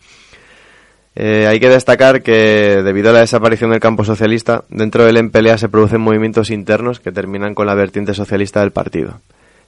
[1.20, 5.58] Eh, hay que destacar que, debido a la desaparición del campo socialista, dentro del MPLA
[5.58, 9.20] se producen movimientos internos que terminan con la vertiente socialista del partido,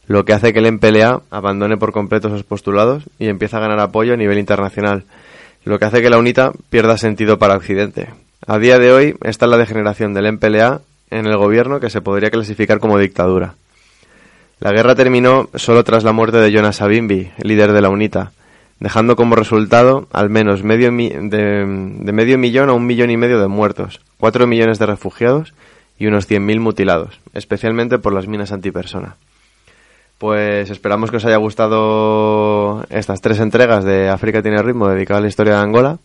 [0.07, 3.81] lo que hace que el MPLA abandone por completo sus postulados y empiece a ganar
[3.81, 5.03] apoyo a nivel internacional,
[5.65, 8.11] lo que hace que la UNITA pierda sentido para Occidente.
[8.47, 12.31] A día de hoy está la degeneración del MPLA en el gobierno que se podría
[12.31, 13.55] clasificar como dictadura.
[14.61, 18.31] La guerra terminó solo tras la muerte de Jonas Savimbi, líder de la UNITA,
[18.81, 23.41] dejando como resultado al menos medio mi- de, medio millón a un millón y medio
[23.41, 25.55] de muertos, cuatro millones de refugiados
[25.99, 29.17] y unos 100.000 mutilados, especialmente por las minas antipersona.
[30.19, 35.23] Pues esperamos que os haya gustado estas tres entregas de África tiene ritmo dedicada a
[35.23, 35.99] la historia de Angola.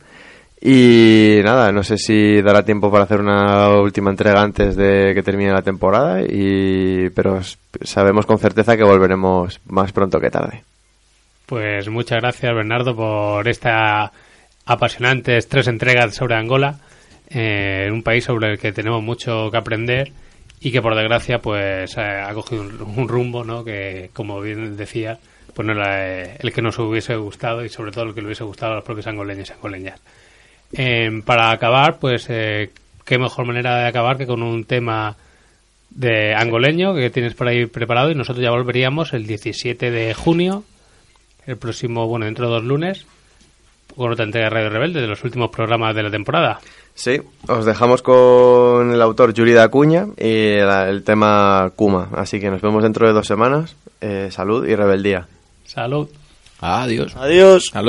[0.62, 5.22] Y nada, no sé si dará tiempo para hacer una última entrega antes de que
[5.22, 7.40] termine la temporada, y, pero
[7.82, 10.64] sabemos con certeza que volveremos más pronto que tarde.
[11.46, 14.12] Pues muchas gracias, Bernardo, por esta
[14.66, 16.80] apasionantes tres entregas sobre Angola,
[17.30, 20.12] eh, un país sobre el que tenemos mucho que aprender
[20.60, 23.64] y que por desgracia pues eh, ha cogido un, rumbo, ¿no?
[23.64, 25.20] Que como bien decía,
[25.54, 28.28] pues no era eh, el que nos hubiese gustado y sobre todo el que le
[28.28, 30.00] hubiese gustado a los propios angoleños y angoleñas.
[30.74, 32.72] Eh, para acabar, pues eh,
[33.06, 35.16] qué mejor manera de acabar que con un tema
[35.92, 40.64] de angoleño que tienes por ahí preparado y nosotros ya volveríamos el 17 de junio
[41.46, 43.06] el próximo, bueno, dentro de dos lunes,
[43.96, 46.60] con otra entrega de Radio Rebelde de los últimos programas de la temporada.
[46.94, 52.10] Sí, os dejamos con el autor Yuri da Acuña y la- el tema Kuma.
[52.16, 53.76] Así que nos vemos dentro de dos semanas.
[54.02, 55.28] Eh, salud y rebeldía.
[55.66, 56.08] Salud.
[56.62, 57.16] Adiós.
[57.18, 57.70] Adiós.
[57.74, 57.82] Hasta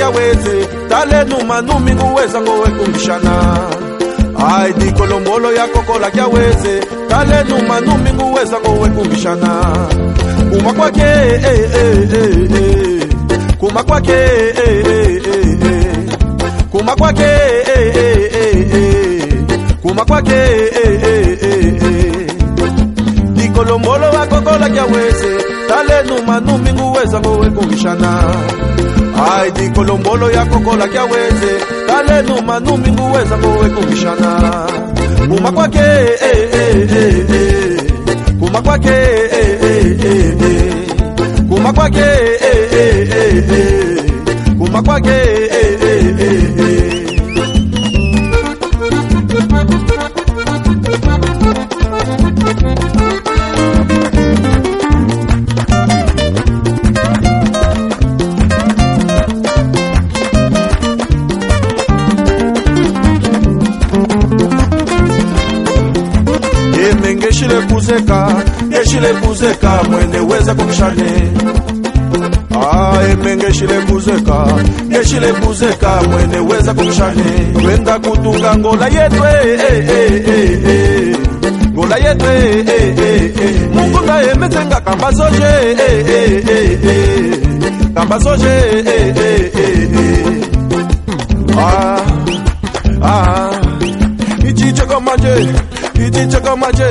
[0.00, 3.32] ya kokola kya weze tale numa numingu weza ngowe kumshana
[4.48, 8.88] ai dikolombolo ya kokola kya weze tale numa numingu weza ngowe
[10.50, 13.08] kuma kwake eh, eh, eh, eh.
[13.58, 16.08] kuma kwake eh, eh, eh,
[16.70, 19.22] kuma kwake eh, eh, eh, eh.
[19.82, 20.34] kuma kwake
[20.84, 22.26] eh, eh, eh, eh.
[23.32, 25.36] dikolombolo wakokola kyaweze
[25.68, 28.24] talenu manumi nguweza ngowe kumshana
[29.20, 31.52] ai dikolombolo yakokola kyaweze
[31.86, 34.30] talenu manumi nguweza ngowe kumshana
[35.28, 37.82] kuma kwake eh, eh, eh, eh.
[38.40, 40.72] kuma kwake eh, eh, eh, eh.
[41.48, 44.04] kuma kwake eh, eh, eh, eh.
[44.58, 45.59] kuma kwake eh, eh,
[67.90, 71.30] kuzeka yeshile kuzeka mweneweza kumshane
[73.12, 74.46] emengeshile mbuzeka
[74.86, 77.22] ngeshile mbuzeka mweneweza kumshane
[77.60, 79.28] twenda kutunga ngola yetwe
[79.70, 81.16] eh, eh, eh,
[81.72, 82.64] ngola yetwe
[83.74, 85.76] mungunda emetsenga kamba soje
[87.94, 88.84] kamba soje
[91.58, 91.96] ah,
[93.02, 93.50] ah.
[94.48, 95.48] ichicheka maje
[96.06, 96.84] ichicheka maje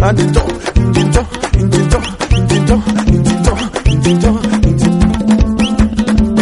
[0.00, 0.42] manje andito
[0.76, 1.26] indito
[1.58, 2.00] indito
[2.36, 3.54] indito indito
[3.92, 4.30] indito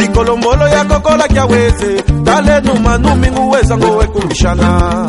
[0.05, 5.07] ikolombolo yakokola kyaweze talenu manumi nguweza ngowe kumshana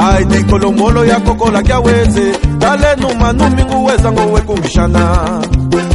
[0.00, 5.02] ai dikolombolo yakokola kyaweze talenu manumi nguweza ngowe kumshana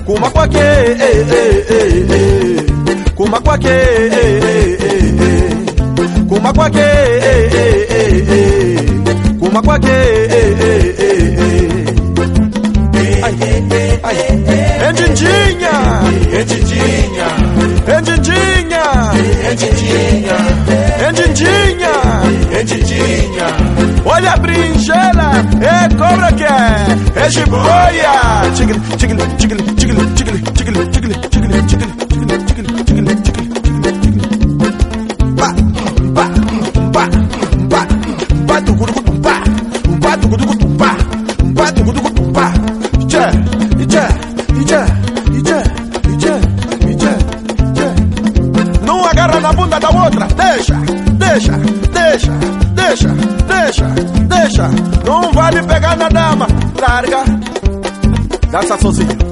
[0.05, 2.63] kuma kwake eh, eh, eh, eh.
[3.15, 5.57] kuma kwake eh, eh, eh, eh.
[6.29, 8.89] kuma kwake eh, eh, eh, eh.
[9.39, 11.06] kuma kwake eh, eh, eh.
[14.07, 14.15] Ai.
[14.87, 15.73] Edidinha!
[16.31, 17.27] Edidinha!
[17.97, 18.83] Edidinha!
[19.51, 20.37] Edidinha!
[21.09, 21.93] Edidinha!
[22.57, 23.47] Edidinha!
[24.05, 25.31] Olha a brinjela!
[25.59, 27.25] É cobra que é!
[27.25, 28.13] É jiboia!
[28.55, 30.56] Tigre, tigre, tigre, tigre, tigre!
[58.77, 59.26] Sassosi.